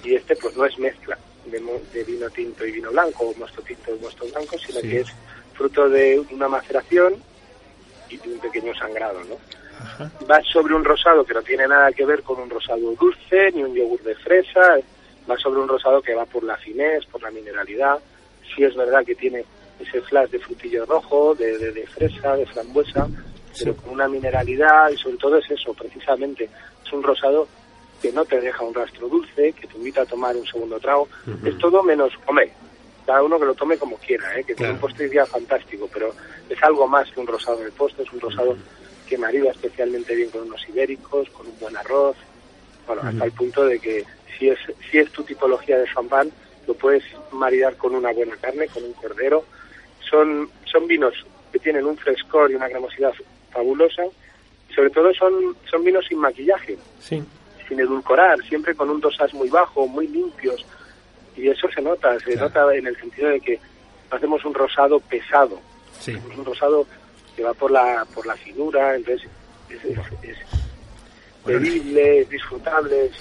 y 0.04 0.16
este 0.16 0.36
pues 0.38 0.56
no 0.56 0.66
es 0.66 0.78
mezcla 0.80 1.18
de, 1.46 2.04
vino 2.04 2.30
tinto 2.30 2.66
y 2.66 2.72
vino 2.72 2.92
blanco 2.92 3.30
o 3.30 3.36
mosto 3.36 3.62
tinto 3.62 3.94
y 3.94 4.00
mosto 4.00 4.26
blanco, 4.28 4.58
sino 4.58 4.82
que 4.82 5.02
es 5.02 5.08
fruto 5.54 5.90
de 5.90 6.22
una 6.32 6.48
maceración 6.48 7.16
y 8.10 8.18
de 8.18 8.30
un 8.30 8.40
pequeño 8.40 8.74
sangrado, 8.76 9.20
¿no? 9.26 9.38
Va 10.30 10.42
sobre 10.44 10.74
un 10.74 10.84
rosado 10.84 11.26
que 11.26 11.34
no 11.34 11.42
tiene 11.42 11.68
nada 11.68 11.92
que 11.92 12.06
ver 12.06 12.22
con 12.22 12.40
un 12.40 12.50
rosado 12.50 12.94
dulce 13.00 13.52
ni 13.54 13.64
un 13.64 13.74
yogur 13.74 14.02
de 14.04 14.16
fresa, 14.16 14.78
va 15.30 15.38
sobre 15.38 15.62
un 15.62 15.68
rosado 15.68 16.02
que 16.02 16.16
va 16.16 16.26
por 16.26 16.44
la 16.44 16.58
finez, 16.58 17.06
por 17.06 17.22
la 17.22 17.32
mineralidad. 17.32 18.00
Sí 18.56 18.64
es 18.64 18.76
verdad 18.76 19.06
que 19.06 19.16
tiene 19.16 19.46
ese 19.80 20.02
flash 20.02 20.30
de 20.30 20.40
frutillo 20.40 20.86
rojo, 20.86 21.36
de, 21.36 21.58
de, 21.72 21.88
fresa, 21.88 22.36
de 22.36 22.46
frambuesa, 22.46 23.08
pero 23.58 23.76
con 23.76 23.92
una 23.92 24.08
mineralidad 24.08 24.90
y 24.90 24.98
sobre 24.98 25.18
todo 25.18 25.38
es 25.38 25.50
eso, 25.50 25.74
precisamente, 25.74 26.50
es 26.86 26.94
un 26.94 27.04
rosado 27.04 27.48
que 28.02 28.12
no 28.12 28.26
te 28.26 28.40
deja 28.40 28.64
un 28.64 28.74
rastro 28.74 29.08
dulce, 29.08 29.54
que 29.54 29.68
te 29.68 29.78
invita 29.78 30.02
a 30.02 30.06
tomar 30.06 30.36
un 30.36 30.46
segundo 30.46 30.80
trago. 30.80 31.08
Es 31.44 31.58
todo 31.58 31.84
menos, 31.84 32.14
hombre, 32.26 32.52
cada 33.06 33.24
uno 33.24 33.40
que 33.40 33.46
lo 33.46 33.56
tome 33.56 33.78
como 33.78 33.98
quiera, 33.98 34.38
¿eh? 34.38 34.44
que 34.44 34.56
con 34.56 34.70
un 34.70 34.78
postre 34.78 35.08
iría 35.08 35.26
fantástico, 35.26 35.90
pero 35.92 36.14
es 36.50 36.64
algo 36.64 36.88
más 36.88 37.10
que 37.12 37.20
un 37.20 37.28
rosado 37.28 37.60
de 37.60 37.72
postre, 37.72 38.04
es 38.04 38.14
un 38.14 38.22
rosado 38.22 38.56
que 39.08 39.18
marida 39.18 39.52
especialmente 39.52 40.16
bien 40.16 40.30
con 40.30 40.44
unos 40.44 40.68
ibéricos, 40.70 41.30
con 41.32 41.48
un 41.48 41.60
buen 41.60 41.76
arroz, 41.76 42.16
bueno, 42.86 43.02
hasta 43.04 43.26
el 43.26 43.32
punto 43.32 43.66
de 43.66 43.80
que 43.80 44.06
si 44.38 44.50
es, 44.50 44.60
si 44.90 44.98
es 45.00 45.12
tu 45.12 45.24
tipología 45.24 45.78
de 45.78 45.88
champán, 45.92 46.32
lo 46.68 46.74
puedes 46.74 47.04
maridar 47.32 47.76
con 47.78 47.96
una 47.96 48.12
buena 48.12 48.36
carne, 48.38 48.68
con 48.68 48.84
un 48.84 48.94
cordero. 48.94 49.46
Son, 50.10 50.50
son 50.66 50.88
vinos 50.88 51.14
que 51.52 51.60
tienen 51.60 51.86
un 51.86 51.98
frescor 51.98 52.52
y 52.52 52.56
una 52.56 52.70
cremosidad 52.70 53.14
fabulosa, 53.52 54.04
y 54.70 54.74
sobre 54.74 54.90
todo 54.92 55.14
son, 55.14 55.56
son 55.70 55.84
vinos 55.84 56.06
sin 56.08 56.20
maquillaje. 56.20 56.78
Sí 57.00 57.24
sin 57.70 57.80
edulcorar, 57.80 58.44
siempre 58.44 58.76
con 58.76 58.90
un 58.90 59.00
dosas 59.00 59.34
muy 59.34 59.48
bajo, 59.50 59.88
muy 59.88 60.08
limpios. 60.08 60.66
Y 61.38 61.48
eso 61.48 61.70
se 61.74 61.82
nota, 61.82 62.20
se 62.20 62.36
nota 62.36 62.76
en 62.76 62.88
el 62.88 63.00
sentido 63.00 63.30
de 63.30 63.40
que 63.40 63.60
hacemos 64.10 64.44
un 64.44 64.54
rosado 64.54 65.00
pesado. 65.00 65.62
Un 66.36 66.44
rosado 66.44 66.86
que 67.36 67.44
va 67.44 67.54
por 67.54 67.72
la, 67.72 68.06
por 68.14 68.26
la 68.26 68.36
finura, 68.36 68.96
entonces 68.96 69.30
es, 69.70 69.84
es, 70.24 70.38
bebible, 71.46 72.22
es 72.22 72.30
disfrutable, 72.30 73.12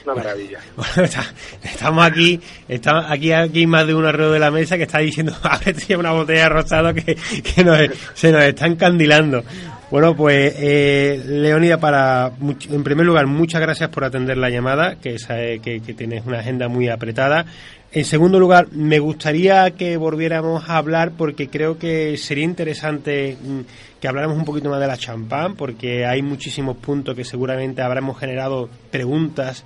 es 0.00 0.06
una 0.06 0.14
maravilla. 0.14 0.58
estamos 1.62 2.04
aquí, 2.04 2.40
estamos 2.68 3.04
aquí, 3.08 3.32
aquí 3.32 3.66
más 3.66 3.86
de 3.86 3.94
un 3.94 4.04
alrededor 4.04 4.34
de 4.34 4.40
la 4.40 4.50
mesa 4.50 4.76
que 4.76 4.84
está 4.84 4.98
diciendo, 4.98 5.34
a 5.42 5.58
ver 5.58 5.78
si 5.78 5.94
una 5.94 6.12
botella 6.12 6.44
de 6.44 6.48
rosado 6.48 6.94
que, 6.94 7.16
que 7.54 7.64
nos, 7.64 7.78
se 8.14 8.32
nos 8.32 8.42
está 8.42 8.66
encandilando. 8.66 9.44
Bueno, 9.90 10.16
pues 10.16 10.54
eh, 10.58 11.22
Leonida, 11.24 11.78
para 11.78 12.32
en 12.68 12.82
primer 12.82 13.06
lugar, 13.06 13.26
muchas 13.28 13.60
gracias 13.60 13.90
por 13.90 14.02
atender 14.02 14.36
la 14.36 14.50
llamada, 14.50 14.96
que, 14.96 15.20
sabe 15.20 15.60
que, 15.60 15.78
tienes 15.80 16.26
una 16.26 16.40
agenda 16.40 16.66
muy 16.66 16.88
apretada. 16.88 17.46
En 17.94 18.04
segundo 18.04 18.40
lugar, 18.40 18.72
me 18.72 18.98
gustaría 18.98 19.70
que 19.70 19.96
volviéramos 19.96 20.68
a 20.68 20.78
hablar 20.78 21.12
porque 21.12 21.46
creo 21.46 21.78
que 21.78 22.16
sería 22.16 22.42
interesante 22.42 23.36
mm, 23.40 23.60
que 24.00 24.08
habláramos 24.08 24.36
un 24.36 24.44
poquito 24.44 24.68
más 24.68 24.80
de 24.80 24.88
la 24.88 24.96
champán, 24.96 25.54
porque 25.54 26.04
hay 26.04 26.20
muchísimos 26.20 26.76
puntos 26.78 27.14
que 27.14 27.24
seguramente 27.24 27.82
habremos 27.82 28.18
generado 28.18 28.68
preguntas 28.90 29.64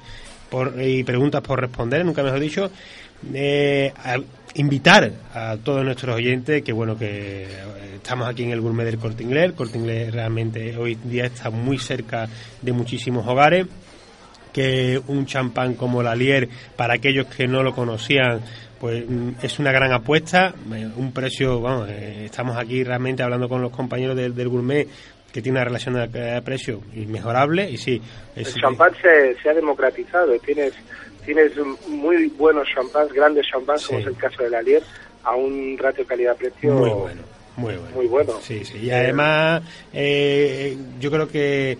por, 0.50 0.74
y 0.78 1.04
preguntas 1.04 1.40
por 1.40 1.58
responder, 1.58 2.04
nunca 2.04 2.22
mejor 2.22 2.40
dicho. 2.40 2.70
Eh, 3.32 3.94
invitar 4.56 5.10
a 5.32 5.56
todos 5.56 5.82
nuestros 5.82 6.14
oyentes 6.14 6.62
que 6.62 6.72
bueno 6.72 6.98
que 6.98 7.44
eh, 7.44 7.48
estamos 7.94 8.28
aquí 8.28 8.42
en 8.42 8.50
el 8.50 8.60
gourmet 8.60 8.84
del 8.84 8.98
Corte 8.98 9.22
Inglés. 9.22 9.44
El 9.44 9.54
Corte 9.54 9.78
Inglés 9.78 10.12
realmente 10.12 10.76
hoy 10.76 10.96
día 11.02 11.24
está 11.24 11.48
muy 11.48 11.78
cerca 11.78 12.28
de 12.60 12.72
muchísimos 12.72 13.26
hogares 13.26 13.66
que 14.58 15.00
un 15.06 15.24
champán 15.24 15.74
como 15.74 16.02
la 16.02 16.16
Lier, 16.16 16.48
para 16.74 16.94
aquellos 16.94 17.26
que 17.28 17.46
no 17.46 17.62
lo 17.62 17.72
conocían, 17.72 18.40
pues 18.80 19.08
mm, 19.08 19.34
es 19.40 19.60
una 19.60 19.70
gran 19.70 19.92
apuesta, 19.92 20.52
eh, 20.74 20.88
un 20.96 21.12
precio, 21.12 21.60
vamos, 21.60 21.88
eh, 21.88 22.24
estamos 22.24 22.56
aquí 22.56 22.82
realmente 22.82 23.22
hablando 23.22 23.48
con 23.48 23.62
los 23.62 23.70
compañeros 23.70 24.16
del, 24.16 24.48
gourmet 24.48 24.88
que 25.32 25.40
tiene 25.40 25.58
una 25.58 25.64
relación 25.64 26.10
de 26.10 26.42
precio 26.42 26.80
inmejorable 26.96 27.70
y 27.70 27.76
sí. 27.76 28.02
el 28.34 28.52
champán 28.54 28.92
se, 29.00 29.36
se 29.40 29.48
ha 29.48 29.54
democratizado, 29.54 30.36
tienes 30.40 30.72
tienes 31.24 31.52
muy 31.86 32.26
buenos 32.30 32.66
champáns, 32.74 33.12
grandes 33.12 33.46
champáns, 33.46 33.86
como 33.86 34.00
es 34.00 34.06
el 34.06 34.16
caso 34.16 34.42
de 34.42 34.50
la 34.50 34.60
Lier, 34.60 34.82
a 35.22 35.36
un 35.36 35.78
ratio 35.78 36.04
calidad-precio 36.04 36.72
muy 36.72 36.90
bueno. 36.90 37.22
Muy 37.56 37.74
bueno. 37.74 37.90
Muy 37.94 38.06
bueno. 38.06 38.32
Sí, 38.40 38.64
sí. 38.64 38.78
Y 38.78 38.90
además, 38.90 39.62
eh, 39.92 40.76
yo 40.98 41.10
creo 41.10 41.28
que 41.28 41.76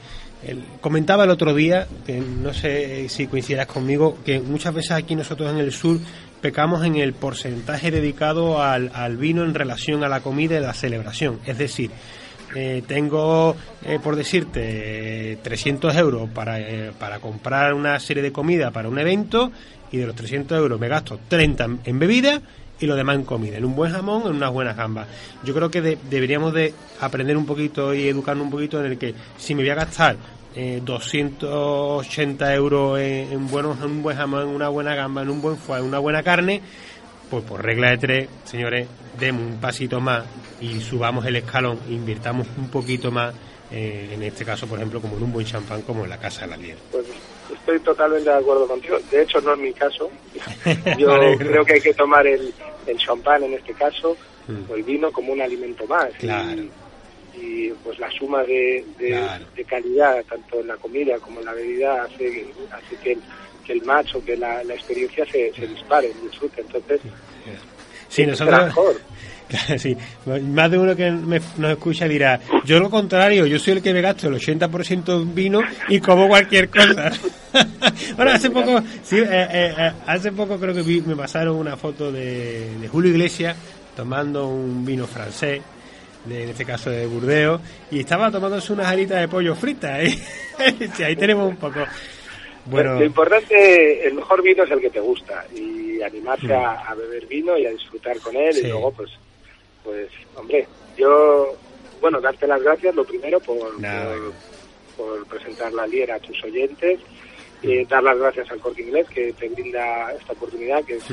comentaba 0.81 1.25
el 1.25 1.31
otro 1.31 1.55
día, 1.55 1.87
que 2.07 2.21
no 2.21 2.55
sé 2.55 3.09
si 3.09 3.27
coincidas 3.27 3.67
conmigo, 3.67 4.19
que 4.25 4.41
muchas 4.41 4.75
veces 4.75 4.93
aquí 4.93 5.17
nosotros 5.17 5.51
en 5.51 5.59
el 5.59 5.73
sur 5.73 5.99
pecamos 6.41 6.85
en 6.85 6.97
el 6.97 7.13
porcentaje 7.13 7.91
dedicado 7.91 8.63
al, 8.63 8.91
al 8.95 9.17
vino 9.17 9.45
en 9.45 9.55
relación 9.55 10.05
a 10.05 10.09
la 10.09 10.21
comida 10.21 10.57
y 10.57 10.61
la 10.61 10.75
celebración. 10.75 11.41
Es 11.45 11.59
decir, 11.59 11.91
eh, 12.55 12.83
tengo, 12.87 13.57
eh, 13.85 13.99
por 14.03 14.17
decirte, 14.17 15.39
300 15.43 15.95
euros 15.97 16.31
para, 16.31 16.61
eh, 16.61 16.93
para 16.99 17.19
comprar 17.19 17.75
una 17.75 17.99
serie 18.01 18.23
de 18.23 18.33
comida 18.33 18.71
para 18.71 18.89
un 18.89 18.99
evento 18.99 19.53
y 19.93 19.99
de 19.99 20.07
los 20.07 20.15
300 20.15 20.59
euros 20.59 20.81
me 20.81 20.89
gasto 20.89 21.19
30 21.29 21.69
en 21.85 21.99
bebida 21.99 22.41
y 22.81 22.87
lo 22.87 22.97
demás 22.97 23.17
en 23.17 23.25
comida, 23.25 23.57
en 23.57 23.65
un 23.65 23.75
buen 23.75 23.93
jamón, 23.93 24.23
en 24.27 24.37
unas 24.37 24.53
buenas 24.53 24.77
gambas. 24.77 25.09
Yo 25.45 25.55
creo 25.55 25.71
que 25.71 25.81
deberíamos 25.81 26.53
de 26.53 26.75
aprender 27.01 27.37
un 27.37 27.47
poquito 27.47 27.95
y 27.95 28.09
educarnos 28.09 28.45
un 28.45 28.51
poquito 28.51 28.81
en 28.81 28.93
el 28.93 28.99
que 28.99 29.15
si 29.37 29.55
me 29.55 29.63
voy 29.63 29.71
a 29.71 29.75
gastar 29.75 30.17
280 30.55 32.55
euros 32.55 32.99
en, 32.99 33.47
buenos, 33.49 33.79
en 33.79 33.85
un 33.85 34.03
buen 34.03 34.17
jamón, 34.17 34.43
en 34.43 34.49
una 34.49 34.69
buena 34.69 34.95
gamba, 34.95 35.23
en 35.23 35.31
un 35.31 35.41
buen 35.41 35.57
foie, 35.57 35.81
en 35.81 35.87
una 35.87 35.99
buena 35.99 36.23
carne, 36.23 36.61
pues 37.31 37.45
por 37.45 37.63
regla 37.63 37.91
de 37.91 37.99
tres, 37.99 38.29
señores, 38.45 38.89
demos 39.19 39.43
un 39.43 39.59
pasito 39.59 40.01
más 40.01 40.25
y 40.61 40.81
subamos 40.81 41.25
el 41.27 41.37
escalón, 41.37 41.79
invirtamos 41.89 42.47
un 42.57 42.69
poquito 42.69 43.11
más, 43.11 43.35
eh, 43.71 44.11
en 44.13 44.23
este 44.23 44.45
caso, 44.45 44.67
por 44.67 44.79
ejemplo, 44.79 45.01
como 45.01 45.17
en 45.17 45.25
un 45.25 45.33
buen 45.33 45.47
champán 45.47 45.83
como 45.83 46.05
en 46.05 46.11
la 46.11 46.19
Casa 46.19 46.43
de 46.43 46.47
la 46.49 46.57
Miel. 46.57 46.79
Estoy 47.53 47.81
totalmente 47.81 48.31
de 48.31 48.37
acuerdo 48.37 48.67
contigo. 48.67 48.99
De 49.11 49.23
hecho, 49.23 49.41
no 49.41 49.55
es 49.55 49.59
mi 49.59 49.73
caso. 49.73 50.11
Yo 50.99 51.09
creo 51.39 51.65
que 51.65 51.75
hay 51.75 51.81
que 51.81 51.95
tomar 51.95 52.27
el, 52.27 52.53
el 52.87 52.99
champán 52.99 53.43
en 53.45 53.55
este 53.55 53.73
caso, 53.75 54.17
mm. 54.47 54.71
o 54.71 54.75
el 54.75 54.83
vino, 54.83 55.11
como 55.13 55.33
un 55.33 55.41
alimento 55.41 55.87
más. 55.87 56.11
Claro. 56.19 56.63
Y, 57.35 57.69
pues 57.85 57.99
la 57.99 58.11
suma 58.11 58.43
de, 58.43 58.85
de, 58.99 59.65
calidad, 59.65 60.25
tanto 60.25 60.61
en 60.61 60.67
la 60.67 60.77
comida 60.77 61.19
como 61.19 61.39
en 61.39 61.47
la 61.47 61.53
bebida, 61.53 62.03
hace, 62.03 62.47
hace 62.73 62.97
que 62.97 63.17
que 63.69 63.75
el 63.75 63.83
macho, 63.83 64.25
que 64.25 64.35
la, 64.35 64.65
la 64.65 64.75
experiencia 64.75 65.27
se, 65.27 65.53
se 65.53 65.67
dispare, 65.67 66.11
disfrute. 66.23 66.63
Entonces, 66.63 67.01
sí, 68.09 68.25
nosotros, 68.25 68.75
sí, 69.79 69.97
más 70.27 70.71
de 70.71 70.79
uno 70.79 70.95
que 70.95 71.11
nos 71.11 71.71
escucha 71.71 72.07
dirá, 72.07 72.41
yo 72.65 72.79
lo 72.79 72.91
contrario, 72.91 73.47
yo 73.47 73.59
soy 73.59 73.75
el 73.75 73.83
que 73.83 73.95
me 73.95 74.01
gasto 74.01 74.29
el 74.29 74.35
80% 74.35 75.23
en 75.23 75.35
vino 75.35 75.61
y 75.89 76.01
como 76.01 76.29
cualquier 76.29 76.69
cosa. 76.69 77.11
bueno, 78.17 78.33
hace 78.33 78.51
poco, 78.51 78.83
sí, 79.03 79.19
eh, 79.19 79.27
eh, 79.31 79.75
eh, 79.79 79.93
hace 80.07 80.33
poco 80.33 80.59
creo 80.59 80.75
que 80.75 81.03
me 81.03 81.17
pasaron 81.17 81.57
una 81.57 81.77
foto 81.77 82.13
de, 82.13 82.79
de 82.79 82.89
Julio 82.89 83.11
Iglesias 83.11 83.57
tomando 83.97 84.49
un 84.49 84.85
vino 84.85 85.07
francés 85.07 85.61
de, 86.25 86.45
en 86.45 86.49
este 86.51 86.65
caso 86.65 86.91
de 86.91 87.07
Burdeos, 87.07 87.61
y 87.91 88.01
estaba 88.01 88.31
tomándose 88.31 88.73
unas 88.73 88.87
alitas 88.87 89.21
de 89.21 89.29
pollo 89.29 89.55
fritas. 89.55 90.01
¿eh? 90.01 90.19
ahí 91.05 91.17
tenemos 91.17 91.49
un 91.49 91.57
poco. 91.57 91.81
Bueno. 92.67 92.99
Lo 92.99 93.05
importante, 93.05 94.07
el 94.07 94.15
mejor 94.15 94.43
vino 94.43 94.65
es 94.65 94.71
el 94.71 94.81
que 94.81 94.91
te 94.91 95.01
gusta 95.01 95.45
y 95.55 96.03
animarse 96.03 96.55
a, 96.55 96.95
beber 96.95 97.27
vino 97.27 97.57
y 97.57 97.67
a 97.67 97.71
disfrutar 97.71 98.19
con 98.19 98.37
él 98.37 98.57
y 98.59 98.63
luego 98.69 98.93
pues, 98.93 99.11
pues, 99.89 100.11
hombre, 100.37 100.69
yo, 100.99 101.55
bueno, 101.99 102.21
darte 102.21 102.47
las 102.47 102.63
gracias 102.63 102.95
lo 102.95 103.07
primero 103.07 103.41
por, 103.41 103.59
por, 104.99 105.27
presentar 105.27 105.73
la 105.73 105.87
Liera 105.87 106.17
a 106.17 106.21
tus 106.21 106.45
oyentes 106.45 107.01
y 107.63 107.85
dar 107.85 108.03
las 108.03 108.19
gracias 108.19 108.51
al 108.51 108.61
Corte 108.61 108.83
Inglés 108.83 109.07
que 109.09 109.33
te 109.33 109.49
brinda 109.49 110.13
esta 110.13 110.33
oportunidad, 110.33 110.85
que 110.85 110.97
es, 110.97 111.11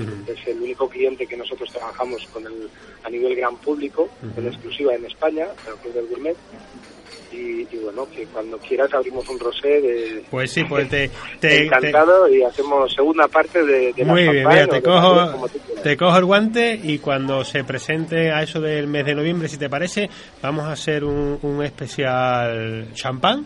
el 0.47 0.61
único 0.61 0.87
cliente 0.87 1.25
que 1.25 1.37
nosotros 1.37 1.71
trabajamos 1.71 2.25
con 2.27 2.45
el, 2.45 2.69
a 3.03 3.09
nivel 3.09 3.35
gran 3.35 3.55
público, 3.57 4.09
en 4.37 4.47
exclusiva 4.47 4.93
en 4.93 5.05
España, 5.05 5.47
el 5.67 5.73
Club 5.75 5.93
del 5.93 6.07
Gourmet. 6.07 6.35
Y, 7.31 7.65
bueno, 7.83 8.07
que 8.15 8.25
cuando 8.27 8.57
quieras 8.59 8.93
abrimos 8.93 9.27
un 9.27 9.37
rosé 9.37 9.81
de... 9.81 10.23
Pues 10.31 10.51
sí, 10.51 10.63
pues 10.63 10.87
te... 10.87 11.11
encantado 11.41 12.29
y 12.29 12.41
hacemos 12.41 12.93
segunda 12.93 13.27
parte 13.27 13.61
de, 13.61 13.91
de 13.91 14.05
Muy 14.05 14.21
bien, 14.21 14.47
mira, 14.47 14.65
te 14.67 14.81
cojo, 14.81 15.49
te 15.83 15.97
cojo 15.97 16.17
el 16.17 16.23
guante 16.23 16.79
y 16.81 16.99
cuando 16.99 17.43
se 17.43 17.65
presente 17.65 18.31
a 18.31 18.41
eso 18.41 18.61
del 18.61 18.87
mes 18.87 19.05
de 19.05 19.15
noviembre, 19.15 19.49
si 19.49 19.57
te 19.57 19.69
parece, 19.69 20.09
vamos 20.41 20.63
a 20.63 20.71
hacer 20.71 21.03
un, 21.03 21.37
un 21.41 21.61
especial 21.61 22.87
champán 22.93 23.45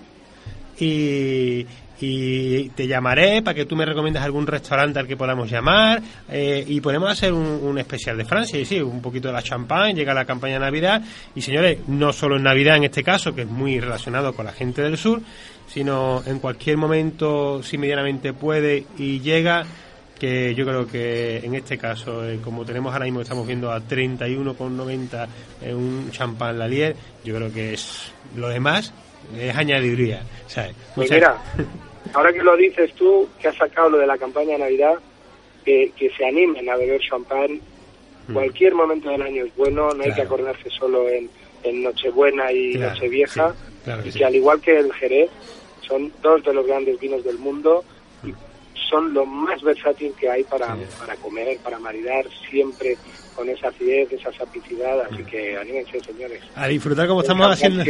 y, 0.79 1.65
y 2.01 2.69
te 2.69 2.88
llamaré 2.88 3.41
para 3.41 3.53
que 3.53 3.65
tú 3.65 3.75
me 3.75 3.85
recomiendes 3.85 4.23
algún 4.23 4.47
restaurante 4.47 4.99
al 4.99 5.07
que 5.07 5.17
podamos 5.17 5.49
llamar 5.49 6.01
eh, 6.29 6.63
y 6.65 6.79
podemos 6.81 7.09
hacer 7.09 7.33
un, 7.33 7.77
especial 7.77 8.17
de 8.17 8.25
Francia. 8.25 8.59
Y 8.59 8.65
sí, 8.65 8.79
un 8.81 9.01
poquito 9.01 9.27
de 9.27 9.33
la 9.33 9.41
champagne, 9.41 9.93
llega 9.93 10.13
la 10.13 10.25
campaña 10.25 10.53
de 10.55 10.59
Navidad. 10.62 11.01
Y 11.35 11.41
señores, 11.41 11.79
no 11.88 12.13
solo 12.13 12.38
en 12.38 12.43
Navidad 12.43 12.77
en 12.77 12.85
este 12.85 13.03
caso, 13.03 13.33
que 13.33 13.41
es 13.41 13.47
muy 13.47 13.79
relacionado 13.79 14.33
con 14.33 14.45
la 14.45 14.53
gente 14.53 14.81
del 14.81 14.97
sur, 14.97 15.21
sino 15.67 16.23
en 16.25 16.39
cualquier 16.39 16.77
momento, 16.77 17.62
si 17.63 17.77
medianamente 17.77 18.33
puede 18.33 18.85
y 18.97 19.19
llega, 19.19 19.65
que 20.17 20.53
yo 20.55 20.65
creo 20.65 20.88
que 20.88 21.38
en 21.38 21.55
este 21.55 21.77
caso, 21.77 22.27
eh, 22.27 22.39
como 22.43 22.65
tenemos 22.65 22.91
ahora 22.91 23.05
mismo, 23.05 23.21
estamos 23.21 23.47
viendo 23.47 23.71
a 23.71 23.81
31,90 23.81 25.27
en 25.62 25.75
un 25.75 26.12
champán 26.12 26.59
Lalier, 26.59 26.95
yo 27.23 27.35
creo 27.35 27.51
que 27.51 27.73
es 27.73 28.12
lo 28.35 28.49
demás 28.49 28.93
es 29.38 29.55
añadiría. 29.55 30.21
Pues 30.95 31.12
mira, 31.12 31.38
ahora 32.13 32.34
que 32.34 32.43
lo 32.43 32.56
dices 32.56 32.93
tú, 32.93 33.28
que 33.39 33.48
has 33.48 33.56
sacado 33.56 33.89
lo 33.89 33.98
de 33.98 34.08
la 34.08 34.17
campaña 34.17 34.54
de 34.54 34.60
Navidad, 34.60 34.95
que, 35.63 35.91
que 35.95 36.10
se 36.12 36.26
animen 36.26 36.69
a 36.69 36.76
beber 36.76 37.02
champán. 37.02 37.60
Mm. 38.28 38.34
Cualquier 38.34 38.76
momento 38.76 39.10
del 39.10 39.22
año 39.22 39.45
es 39.45 39.56
bueno, 39.56 39.93
no 39.93 40.04
hay 40.04 40.13
que 40.13 40.22
acordarse 40.22 40.69
solo 40.69 41.10
en, 41.10 41.30
en 41.63 41.84
Nochebuena 41.84 42.52
y 42.52 42.76
Nochevieja, 42.76 43.56
y 44.04 44.12
que, 44.12 44.26
al 44.26 44.36
igual 44.36 44.62
que 44.62 44.78
el 44.78 44.93
Jerez, 44.93 45.30
son 45.88 46.12
dos 46.22 46.43
de 46.43 46.54
los 46.54 46.67
grandes 46.67 47.00
vinos 47.00 47.24
del 47.24 47.39
mundo 47.39 47.84
y 48.24 48.34
son 48.89 49.13
lo 49.13 49.26
más 49.26 49.62
versátil 49.63 50.13
que 50.19 50.30
hay 50.30 50.43
para, 50.43 50.78
para 51.00 51.15
comer, 51.15 51.58
para 51.60 51.80
maridar, 51.80 52.26
siempre 52.50 52.98
con 53.36 53.50
esa 53.50 53.69
acidez, 53.69 54.12
esa 54.12 54.32
sapicidad, 54.34 55.02
así 55.02 55.24
que 55.24 55.58
anímense, 55.58 56.00
señores. 56.02 56.41
A 56.56 56.67
disfrutar 56.67 57.08
como 57.08 57.22
estamos 57.22 57.48
haciendo. 57.48 57.84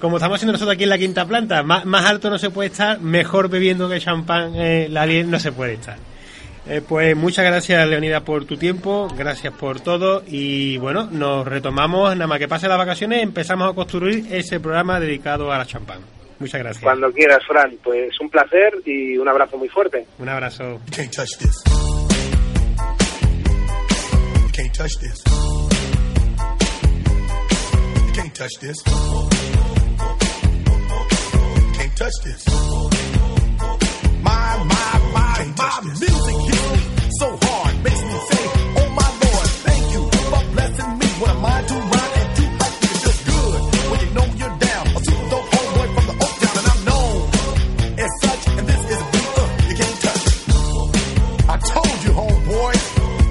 Como 0.00 0.16
estamos 0.16 0.36
haciendo 0.36 0.52
nosotros 0.52 0.74
aquí 0.74 0.84
en 0.84 0.90
la 0.90 0.98
quinta 0.98 1.26
planta, 1.26 1.62
más, 1.62 1.84
más 1.84 2.04
alto 2.04 2.30
no 2.30 2.38
se 2.38 2.50
puede 2.50 2.70
estar, 2.70 3.00
mejor 3.00 3.48
bebiendo 3.48 3.88
que 3.88 4.00
champán, 4.00 4.54
eh, 4.56 4.88
la 4.90 5.02
Alien 5.02 5.30
no 5.30 5.38
se 5.38 5.52
puede 5.52 5.74
estar. 5.74 5.96
Eh, 6.66 6.80
pues 6.86 7.16
muchas 7.16 7.44
gracias, 7.44 7.88
Leonida, 7.88 8.20
por 8.20 8.44
tu 8.44 8.56
tiempo, 8.56 9.08
gracias 9.16 9.52
por 9.52 9.80
todo 9.80 10.22
y 10.26 10.78
bueno, 10.78 11.08
nos 11.10 11.46
retomamos, 11.46 12.14
nada 12.14 12.28
más 12.28 12.38
que 12.38 12.46
pase 12.46 12.68
las 12.68 12.78
vacaciones, 12.78 13.22
empezamos 13.22 13.70
a 13.70 13.74
construir 13.74 14.26
ese 14.30 14.60
programa 14.60 15.00
dedicado 15.00 15.52
a 15.52 15.58
la 15.58 15.66
champán. 15.66 16.00
Muchas 16.38 16.60
gracias. 16.60 16.82
Cuando 16.82 17.10
quieras, 17.12 17.38
Fran, 17.46 17.76
pues 17.82 18.18
un 18.20 18.28
placer 18.28 18.74
y 18.84 19.16
un 19.16 19.28
abrazo 19.28 19.56
muy 19.56 19.68
fuerte. 19.68 20.06
Un 20.18 20.28
abrazo. 20.28 20.80
So 37.22 37.38
hard, 37.42 37.74
makes 37.84 38.02
me 38.02 38.18
say, 38.30 38.44
oh 38.80 38.88
my 38.98 39.10
lord, 39.22 39.48
thank 39.66 39.84
you 39.94 40.02
for 40.30 40.42
blessing 40.54 40.90
me. 40.98 41.06
What 41.20 41.30
am 41.30 41.44
I 41.44 41.62
to 41.70 41.74
rhyme 41.92 42.14
and 42.20 42.30
too 42.36 42.48
hype 42.58 42.76
to 42.82 42.88
feel 43.02 43.16
good 43.30 43.60
when 43.90 43.98
you 44.02 44.10
know 44.16 44.26
you're 44.40 44.58
down. 44.58 44.84
A 44.88 45.00
super 45.06 45.26
dope 45.30 45.48
homeboy 45.54 45.88
from 45.94 46.04
the 46.10 46.16
Oak 46.24 46.34
Town 46.42 46.54
and 46.60 46.66
I'm 46.72 46.80
known 46.90 47.14
as 48.04 48.10
such. 48.22 48.42
And 48.58 48.66
this 48.70 48.82
is 48.92 48.98
a 49.02 49.06
beat 49.12 49.30
uh, 49.38 49.48
you 49.68 49.74
can't 49.80 49.98
touch. 50.06 50.24
I 51.46 51.56
told 51.74 51.98
you, 52.04 52.12
homeboy, 52.20 52.72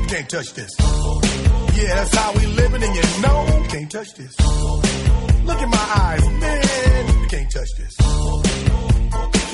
you 0.02 0.08
can't 0.08 0.30
touch 0.30 0.54
this. 0.54 0.81
Yeah, 1.82 1.96
that's 1.96 2.15
how 2.15 2.32
we 2.34 2.46
living 2.46 2.84
and 2.84 2.96
you 2.96 3.22
know 3.24 3.38
you 3.58 3.67
can't 3.70 3.89
touch 3.91 4.13
this. 4.13 4.39
Look 5.50 5.62
in 5.62 5.70
my 5.70 5.88
eyes, 6.06 6.30
man, 6.30 7.22
you 7.22 7.28
can't 7.28 7.52
touch 7.52 7.72
this. 7.80 7.94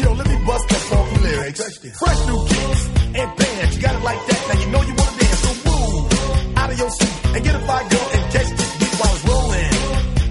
Yo, 0.01 0.11
let 0.11 0.27
me 0.27 0.35
bust 0.45 0.65
that 0.67 0.83
funky 0.91 1.17
lyrics. 1.23 1.77
Fresh 1.99 2.27
new 2.27 2.39
kicks 2.47 2.81
and 3.15 3.37
bands. 3.37 3.75
You 3.75 3.81
got 3.81 3.95
it 3.95 4.03
like 4.03 4.21
that. 4.27 4.41
Now 4.47 4.59
you 4.59 4.67
know 4.73 4.81
you 4.89 4.95
want 4.99 5.09
to 5.09 5.19
dance. 5.23 5.39
So 5.39 5.51
move 5.69 6.57
out 6.57 6.69
of 6.69 6.77
your 6.77 6.89
seat 6.89 7.35
and 7.35 7.43
get 7.45 7.55
a 7.55 7.59
fire 7.59 7.89
girl 7.89 8.07
and 8.13 8.33
catch 8.33 8.49
this 8.59 8.77
beat 8.79 8.93
while 8.99 9.15
it's 9.15 9.25
rolling. 9.29 9.73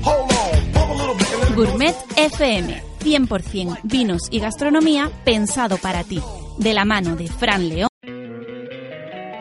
Hold 0.05 0.33
on, 0.33 0.73
pump 0.75 0.91
a 0.91 0.95
little 1.01 1.15
bit. 1.17 1.47
And 1.47 1.57
Gourmet 1.57 1.95
FM, 2.17 2.83
100% 3.05 3.79
vinos 3.85 4.23
y 4.31 4.41
gastronomía 4.41 5.11
pensado 5.25 5.79
para 5.79 6.05
ti, 6.05 6.23
de 6.59 6.75
la 6.75 6.85
mano 6.85 7.17
de 7.17 7.29
Fran 7.29 7.71
León. 7.71 7.89